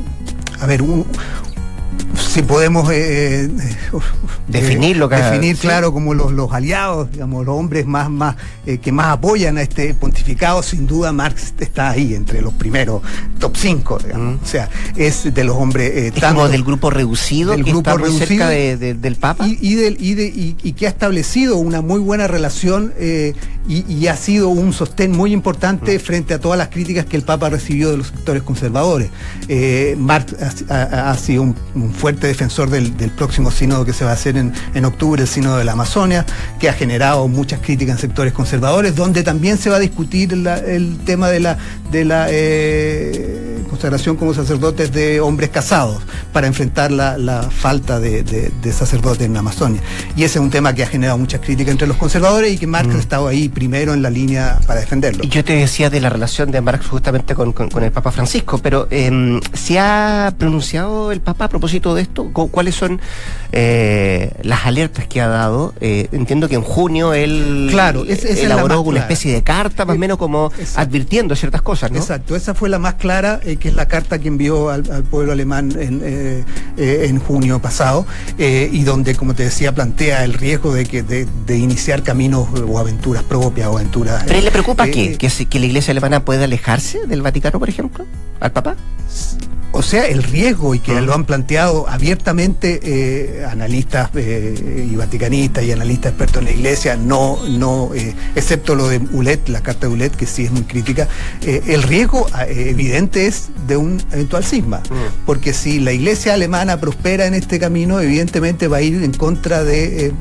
a 0.59 0.65
ver, 0.65 0.81
un, 0.81 1.05
si 2.21 2.41
podemos 2.43 2.89
eh, 2.91 3.45
eh, 3.45 3.49
eh, 3.53 3.99
definir 4.47 5.55
sí. 5.55 5.61
claro 5.61 5.91
como 5.93 6.13
los, 6.13 6.31
los 6.31 6.51
aliados, 6.51 7.11
digamos, 7.11 7.45
los 7.45 7.55
hombres 7.55 7.85
más, 7.85 8.09
más 8.09 8.35
eh, 8.65 8.77
que 8.79 8.91
más 8.91 9.07
apoyan 9.07 9.57
a 9.57 9.61
este 9.61 9.93
pontificado, 9.93 10.61
sin 10.63 10.85
duda 10.87 11.11
Marx 11.11 11.53
está 11.59 11.89
ahí 11.91 12.13
entre 12.15 12.41
los 12.41 12.53
primeros 12.53 13.01
top 13.39 13.55
5, 13.55 13.99
digamos. 14.05 14.35
Mm. 14.41 14.43
O 14.43 14.47
sea, 14.47 14.69
es 14.95 15.33
de 15.33 15.43
los 15.43 15.55
hombres 15.55 15.91
eh, 15.95 16.07
Es 16.07 16.13
tanto- 16.15 16.35
como 16.41 16.49
del 16.49 16.63
grupo 16.63 16.89
reducido 16.89 17.51
del 17.51 17.63
que 17.63 17.71
grupo 17.71 17.89
está 17.89 17.99
muy 17.99 18.09
reducido 18.09 18.27
cerca 18.27 18.49
de- 18.49 18.77
de- 18.77 18.93
del 18.95 19.15
Papa. 19.15 19.47
y, 19.47 19.57
y 19.61 19.75
del- 19.75 19.97
y 19.99 20.13
de- 20.15 20.27
y- 20.27 20.55
y 20.61 20.73
que 20.73 20.85
ha 20.87 20.89
establecido 20.89 21.57
una 21.57 21.81
muy 21.81 21.99
buena 21.99 22.27
relación 22.27 22.93
y, 23.67 24.07
ha 24.07 24.15
sido 24.17 24.49
un 24.49 24.73
sostén 24.73 25.11
muy 25.11 25.31
importante 25.31 25.97
Mm. 25.97 26.01
frente 26.01 26.33
a 26.33 26.39
todas 26.39 26.57
las 26.57 26.69
críticas 26.69 27.05
que 27.05 27.15
el 27.17 27.21
Papa 27.23 27.47
ha 27.47 27.49
recibido 27.51 27.91
de 27.91 27.97
los 27.97 28.07
sectores 28.07 28.41
conservadores. 28.43 29.09
Marx 29.97 30.35
ha, 30.69 30.73
ha- 30.75 31.11
ha 31.11 31.17
sido 31.17 31.43
un, 31.43 31.55
un 31.75 31.93
fuerte 31.93 32.08
defensor 32.15 32.69
del, 32.69 32.91
próximo 33.11 33.51
sínodo 33.51 33.85
que 33.85 33.93
se 33.93 34.05
va 34.05 34.11
a 34.11 34.13
hacer 34.13 34.37
en, 34.37 34.53
en 34.73 34.85
octubre, 34.85 35.21
el 35.21 35.27
sínodo 35.27 35.57
de 35.57 35.63
la 35.63 35.73
Amazonia, 35.73 36.25
que 36.59 36.69
ha 36.69 36.73
generado 36.73 37.27
muchas 37.27 37.59
críticas 37.59 37.95
en 37.95 38.01
sectores 38.01 38.33
conservadores, 38.33 38.95
donde 38.95 39.23
también 39.23 39.57
se 39.57 39.69
va 39.69 39.77
a 39.77 39.79
discutir 39.79 40.33
el 40.33 40.97
tema 41.05 41.29
de 41.29 41.39
la, 41.39 41.57
de 41.91 42.05
la 42.05 42.27
eh, 42.29 43.28
consagración 43.79 44.17
como 44.17 44.33
sacerdotes 44.33 44.91
de 44.91 45.21
hombres 45.21 45.49
casados 45.51 46.01
para 46.33 46.47
enfrentar 46.47 46.91
la, 46.91 47.17
la 47.17 47.43
falta 47.43 47.97
de, 47.97 48.23
de- 48.23 48.51
de 48.61 48.73
sacerdotes 48.73 49.21
en 49.25 49.33
la 49.33 49.39
Amazonia. 49.39 49.81
Y 50.17 50.23
ese 50.25 50.37
es 50.39 50.43
un 50.43 50.49
tema 50.49 50.73
que 50.75 50.83
ha 50.83 50.87
generado 50.87 51.17
muchas 51.17 51.39
críticas 51.39 51.71
entre 51.71 51.87
los 51.87 51.95
conservadores 51.95 52.51
y 52.51 52.57
que 52.57 52.67
Marx 52.67 52.93
ha 52.93 52.97
estado 52.99 53.27
ahí 53.29 53.47
primero 53.47 53.93
en 53.93 54.01
la 54.01 54.09
línea 54.09 54.59
para 54.67 54.81
defenderlo. 54.81 55.23
Yo 55.23 55.45
te 55.45 55.53
decía 55.53 55.89
de 55.89 56.01
la 56.01 56.09
relación 56.09 56.51
de 56.51 56.59
Marx 56.59 56.87
justamente 56.87 57.33
con, 57.35 57.53
con- 57.53 57.69
con 57.69 57.81
el 57.81 57.91
Papa 57.93 58.11
Francisco, 58.11 58.57
pero 58.61 58.85
eh, 58.91 59.39
¿se 59.53 59.79
ha 59.79 60.33
pronunciado 60.37 61.13
el 61.13 61.21
Papa 61.21 61.45
a 61.45 61.49
propósito 61.49 61.95
de 61.95 62.01
esto? 62.01 62.29
¿Cu- 62.33 62.49
¿Cuáles 62.51 62.75
son 62.75 62.99
eh, 63.53 64.33
las 64.43 64.65
alertas 64.65 65.07
que 65.07 65.21
ha 65.21 65.29
dado? 65.29 65.73
Eh, 65.79 66.09
entiendo 66.11 66.49
que 66.49 66.55
en 66.55 66.63
junio 66.63 67.13
él 67.13 67.69
Claro, 67.71 68.03
es- 68.03 68.25
es 68.25 68.39
elaboró 68.39 68.81
una 68.81 68.99
especie 68.99 69.31
de 69.33 69.41
carta, 69.41 69.85
más 69.85 69.93
o 69.93 69.95
Eh, 69.95 69.99
menos 69.99 70.17
como 70.17 70.47
exacto. 70.59 70.81
advirtiendo 70.81 71.33
ciertas 71.37 71.61
cosas, 71.61 71.91
¿no? 71.91 71.97
Exacto, 71.97 72.35
esa 72.35 72.53
fue 72.53 72.67
la 72.67 72.77
más 72.79 72.95
clara, 72.95 73.39
eh, 73.45 73.55
que 73.69 73.73
es 73.73 73.75
la 73.75 73.87
carta 73.87 74.17
que 74.17 74.27
envió 74.27 74.69
al, 74.71 74.89
al 74.91 75.03
pueblo 75.03 75.31
alemán 75.31 75.71
en, 75.79 76.01
eh, 76.03 76.43
eh, 76.77 77.05
en 77.07 77.19
junio 77.19 77.59
pasado, 77.59 78.05
eh, 78.39 78.67
y 78.71 78.83
donde, 78.83 79.13
como 79.15 79.35
te 79.35 79.43
decía, 79.43 79.73
plantea 79.75 80.23
el 80.23 80.33
riesgo 80.33 80.73
de, 80.73 80.85
que, 80.85 81.03
de, 81.03 81.27
de 81.45 81.57
iniciar 81.57 82.01
caminos 82.01 82.47
o 82.67 82.79
aventuras 82.79 83.21
propias 83.23 83.67
o 83.67 83.77
aventuras... 83.77 84.23
¿Pero 84.25 84.41
le 84.41 84.49
preocupa 84.51 84.87
qué? 84.87 85.17
¿Que, 85.17 85.29
se- 85.29 85.45
¿Que 85.45 85.59
la 85.59 85.67
iglesia 85.67 85.91
alemana 85.91 86.25
pueda 86.25 86.45
alejarse 86.45 87.05
del 87.05 87.21
Vaticano, 87.21 87.59
por 87.59 87.69
ejemplo? 87.69 88.05
¿Al 88.39 88.51
Papa? 88.51 88.75
O 89.71 89.83
sea, 89.83 90.07
el 90.07 90.23
riesgo 90.23 90.73
y 90.73 90.79
que 90.79 90.97
Ah. 90.97 91.01
lo 91.01 91.13
han 91.13 91.25
planteado 91.25 91.87
abiertamente 91.87 92.79
eh, 92.83 93.45
analistas 93.45 94.09
eh, 94.15 94.87
y 94.91 94.95
vaticanistas 94.95 95.63
y 95.63 95.71
analistas 95.71 96.11
expertos 96.11 96.37
en 96.39 96.45
la 96.45 96.51
iglesia, 96.51 96.95
no, 96.97 97.37
no, 97.47 97.91
eh, 97.93 98.15
excepto 98.35 98.73
lo 98.75 98.87
de 98.87 98.97
Ulet, 99.11 99.47
la 99.47 99.61
carta 99.61 99.87
de 99.87 99.93
Ulet, 99.93 100.15
que 100.15 100.25
sí 100.25 100.45
es 100.45 100.51
muy 100.51 100.63
crítica, 100.63 101.07
el 101.45 101.83
riesgo 101.83 102.25
eh, 102.47 102.69
evidente 102.69 103.27
es 103.27 103.49
de 103.67 103.77
un 103.77 104.01
eventual 104.11 104.43
cisma, 104.43 104.81
porque 105.25 105.53
si 105.53 105.79
la 105.79 105.91
iglesia 105.93 106.33
alemana 106.33 106.79
prospera 106.79 107.27
en 107.27 107.33
este 107.35 107.59
camino, 107.59 107.99
evidentemente 107.99 108.67
va 108.67 108.77
a 108.77 108.81
ir 108.81 109.03
en 109.03 109.13
contra 109.13 109.63
de 109.63 110.13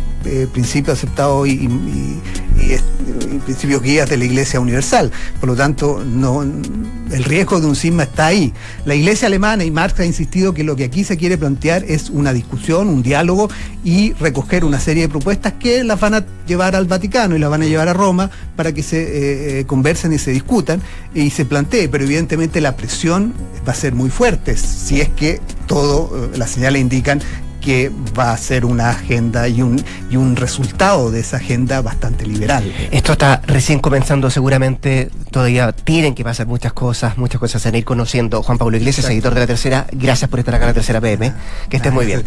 principios 0.52 0.98
aceptados 0.98 1.48
y, 1.48 1.52
y- 1.52 1.64
y- 1.64 2.20
y, 2.58 2.72
y 2.72 3.38
principios 3.38 3.82
guías 3.82 4.08
de 4.08 4.16
la 4.16 4.24
iglesia 4.24 4.60
universal. 4.60 5.10
Por 5.40 5.48
lo 5.48 5.56
tanto, 5.56 6.04
no, 6.04 6.42
el 6.42 7.24
riesgo 7.24 7.60
de 7.60 7.66
un 7.66 7.76
cisma 7.76 8.04
está 8.04 8.26
ahí. 8.26 8.52
La 8.84 8.94
iglesia 8.94 9.26
alemana 9.26 9.64
y 9.64 9.70
Marx 9.70 9.98
ha 10.00 10.04
insistido 10.04 10.54
que 10.54 10.64
lo 10.64 10.76
que 10.76 10.84
aquí 10.84 11.04
se 11.04 11.16
quiere 11.16 11.38
plantear 11.38 11.84
es 11.84 12.10
una 12.10 12.32
discusión, 12.32 12.88
un 12.88 13.02
diálogo 13.02 13.48
y 13.84 14.12
recoger 14.14 14.64
una 14.64 14.80
serie 14.80 15.04
de 15.04 15.08
propuestas 15.08 15.54
que 15.54 15.84
las 15.84 16.00
van 16.00 16.14
a 16.14 16.24
llevar 16.46 16.76
al 16.76 16.86
Vaticano 16.86 17.36
y 17.36 17.38
las 17.38 17.50
van 17.50 17.62
a 17.62 17.66
llevar 17.66 17.88
a 17.88 17.92
Roma 17.92 18.30
para 18.56 18.72
que 18.72 18.82
se 18.82 19.02
eh, 19.02 19.60
eh, 19.60 19.64
conversen 19.64 20.12
y 20.12 20.18
se 20.18 20.30
discutan 20.30 20.82
y 21.14 21.30
se 21.30 21.44
plantee. 21.44 21.88
Pero 21.88 22.04
evidentemente 22.04 22.60
la 22.60 22.76
presión 22.76 23.32
va 23.66 23.72
a 23.72 23.76
ser 23.76 23.94
muy 23.94 24.10
fuerte 24.10 24.56
si 24.56 25.00
es 25.00 25.08
que 25.08 25.40
todo, 25.66 26.30
eh, 26.32 26.38
las 26.38 26.50
señales 26.50 26.82
indican 26.82 27.20
que 27.68 27.92
va 28.18 28.32
a 28.32 28.36
ser 28.38 28.64
una 28.64 28.88
agenda 28.88 29.46
y 29.46 29.60
un, 29.60 29.78
y 30.10 30.16
un 30.16 30.36
resultado 30.36 31.10
de 31.10 31.20
esa 31.20 31.36
agenda 31.36 31.82
bastante 31.82 32.24
liberal. 32.24 32.64
Esto 32.90 33.12
está 33.12 33.42
recién 33.46 33.78
comenzando 33.78 34.30
seguramente, 34.30 35.10
todavía 35.30 35.72
tienen 35.72 36.14
que 36.14 36.24
pasar 36.24 36.46
muchas 36.46 36.72
cosas, 36.72 37.18
muchas 37.18 37.38
cosas 37.38 37.66
a 37.66 37.76
ir 37.76 37.84
conociendo. 37.84 38.42
Juan 38.42 38.56
Pablo 38.56 38.78
Iglesias, 38.78 39.04
Exacto. 39.04 39.12
editor 39.12 39.34
de 39.34 39.40
La 39.40 39.46
Tercera, 39.46 39.86
gracias 39.92 40.30
por 40.30 40.38
estar 40.38 40.54
acá 40.54 40.64
en 40.64 40.68
La 40.68 40.72
Tercera 40.72 40.98
PM, 40.98 41.30
que 41.68 41.76
estés 41.76 41.92
muy 41.92 42.06
bien. 42.06 42.22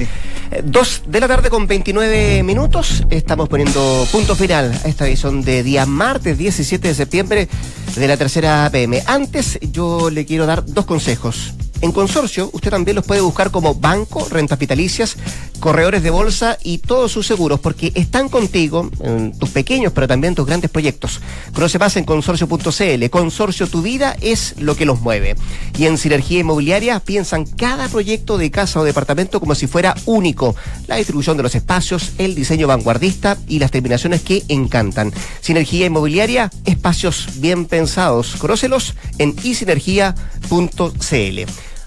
Eh, 0.51 0.62
Dos 0.63 1.01
de 1.08 1.19
la 1.19 1.27
tarde 1.27 1.49
con 1.49 1.65
29 1.65 2.43
minutos, 2.43 3.04
estamos 3.10 3.49
poniendo 3.49 4.06
punto 4.12 4.36
final 4.36 4.80
a 4.86 4.88
esta 4.88 5.08
edición 5.08 5.41
de 5.41 5.63
día 5.63 5.88
martes 5.88 6.38
17 6.38 6.88
de 6.88 6.93
septiembre 6.93 7.49
de 7.95 8.08
La 8.08 8.15
Tercera 8.15 8.69
PM. 8.71 9.01
Antes 9.08 9.58
yo 9.71 10.12
le 10.12 10.23
quiero 10.23 10.45
dar 10.45 10.63
dos 10.63 10.86
consejos. 10.86 11.56
En 11.82 11.91
Consorcio, 11.91 12.52
usted 12.54 12.70
también 12.70 12.96
los 12.96 13.06
puede 13.06 13.22
buscar 13.22 13.50
como 13.50 13.74
banco, 13.74 14.28
rentas 14.30 14.60
vitalicias, 14.60 15.17
corredores 15.60 16.04
de 16.04 16.12
bolsa 16.12 16.60
y 16.63 16.78
todos 16.78 17.12
sus 17.12 17.26
seguros, 17.26 17.60
porque 17.60 17.91
están 17.96 18.30
contigo 18.30 18.91
en 19.00 19.38
tus 19.38 19.50
pequeños, 19.50 19.91
pero 19.91 20.08
también 20.08 20.36
tus 20.36 20.46
grandes 20.46 20.70
proyectos. 20.70 21.22
Conoce 21.54 21.80
más 21.80 21.98
en 21.98 22.04
consorcio.cl. 22.04 23.10
Consorcio, 23.10 23.67
tu 23.67 23.82
vida 23.82 24.15
es 24.22 24.56
lo 24.60 24.76
que 24.76 24.86
los 24.86 25.02
mueve. 25.02 25.36
Y 25.76 25.86
en 25.86 25.98
Sinergia 25.98 26.39
Inmobiliaria 26.39 27.00
piensan 27.00 27.46
cada 27.46 27.88
proyecto 27.88 28.38
de 28.38 28.52
casa 28.52 28.80
o 28.80 28.84
departamento 28.84 29.39
como 29.39 29.56
si 29.56 29.65
fuera 29.65 29.96
único. 30.06 30.56
La 30.88 30.98
distribución 30.98 31.36
de 31.38 31.44
los 31.44 31.56
espacios, 31.56 32.12
el 32.20 32.36
diseño 32.36 32.67
vanguardista 32.67 33.39
y 33.48 33.58
las 33.58 33.72
terminaciones 33.72 34.22
que 34.22 34.44
encantan. 34.50 35.12
Sinergia 35.41 35.88
Inmobiliaria, 35.88 36.52
espacios 36.65 37.28
bien 37.38 37.65
pensados. 37.65 38.36
Conócelos 38.38 38.94
en 39.17 39.36
isinergia.cl. 39.44 40.12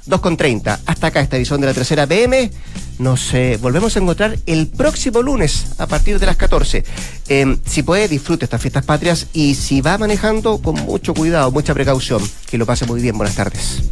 2.30. 0.06 0.80
Hasta 0.86 1.06
acá 1.06 1.20
esta 1.20 1.36
edición 1.36 1.60
de 1.60 1.68
la 1.68 1.74
tercera 1.74 2.06
PM. 2.06 2.50
Nos 2.98 3.34
eh, 3.34 3.58
volvemos 3.60 3.96
a 3.96 4.00
encontrar 4.00 4.38
el 4.46 4.68
próximo 4.68 5.22
lunes 5.22 5.66
a 5.78 5.86
partir 5.86 6.18
de 6.18 6.26
las 6.26 6.36
14. 6.36 6.84
Eh, 7.28 7.56
si 7.66 7.82
puede, 7.82 8.08
disfrute 8.08 8.44
estas 8.44 8.60
fiestas 8.60 8.84
patrias 8.84 9.26
y 9.32 9.54
si 9.54 9.80
va 9.80 9.98
manejando, 9.98 10.58
con 10.58 10.76
mucho 10.76 11.14
cuidado, 11.14 11.50
mucha 11.50 11.74
precaución. 11.74 12.22
Que 12.46 12.58
lo 12.58 12.66
pase 12.66 12.86
muy 12.86 13.00
bien. 13.00 13.16
Buenas 13.16 13.34
tardes. 13.34 13.82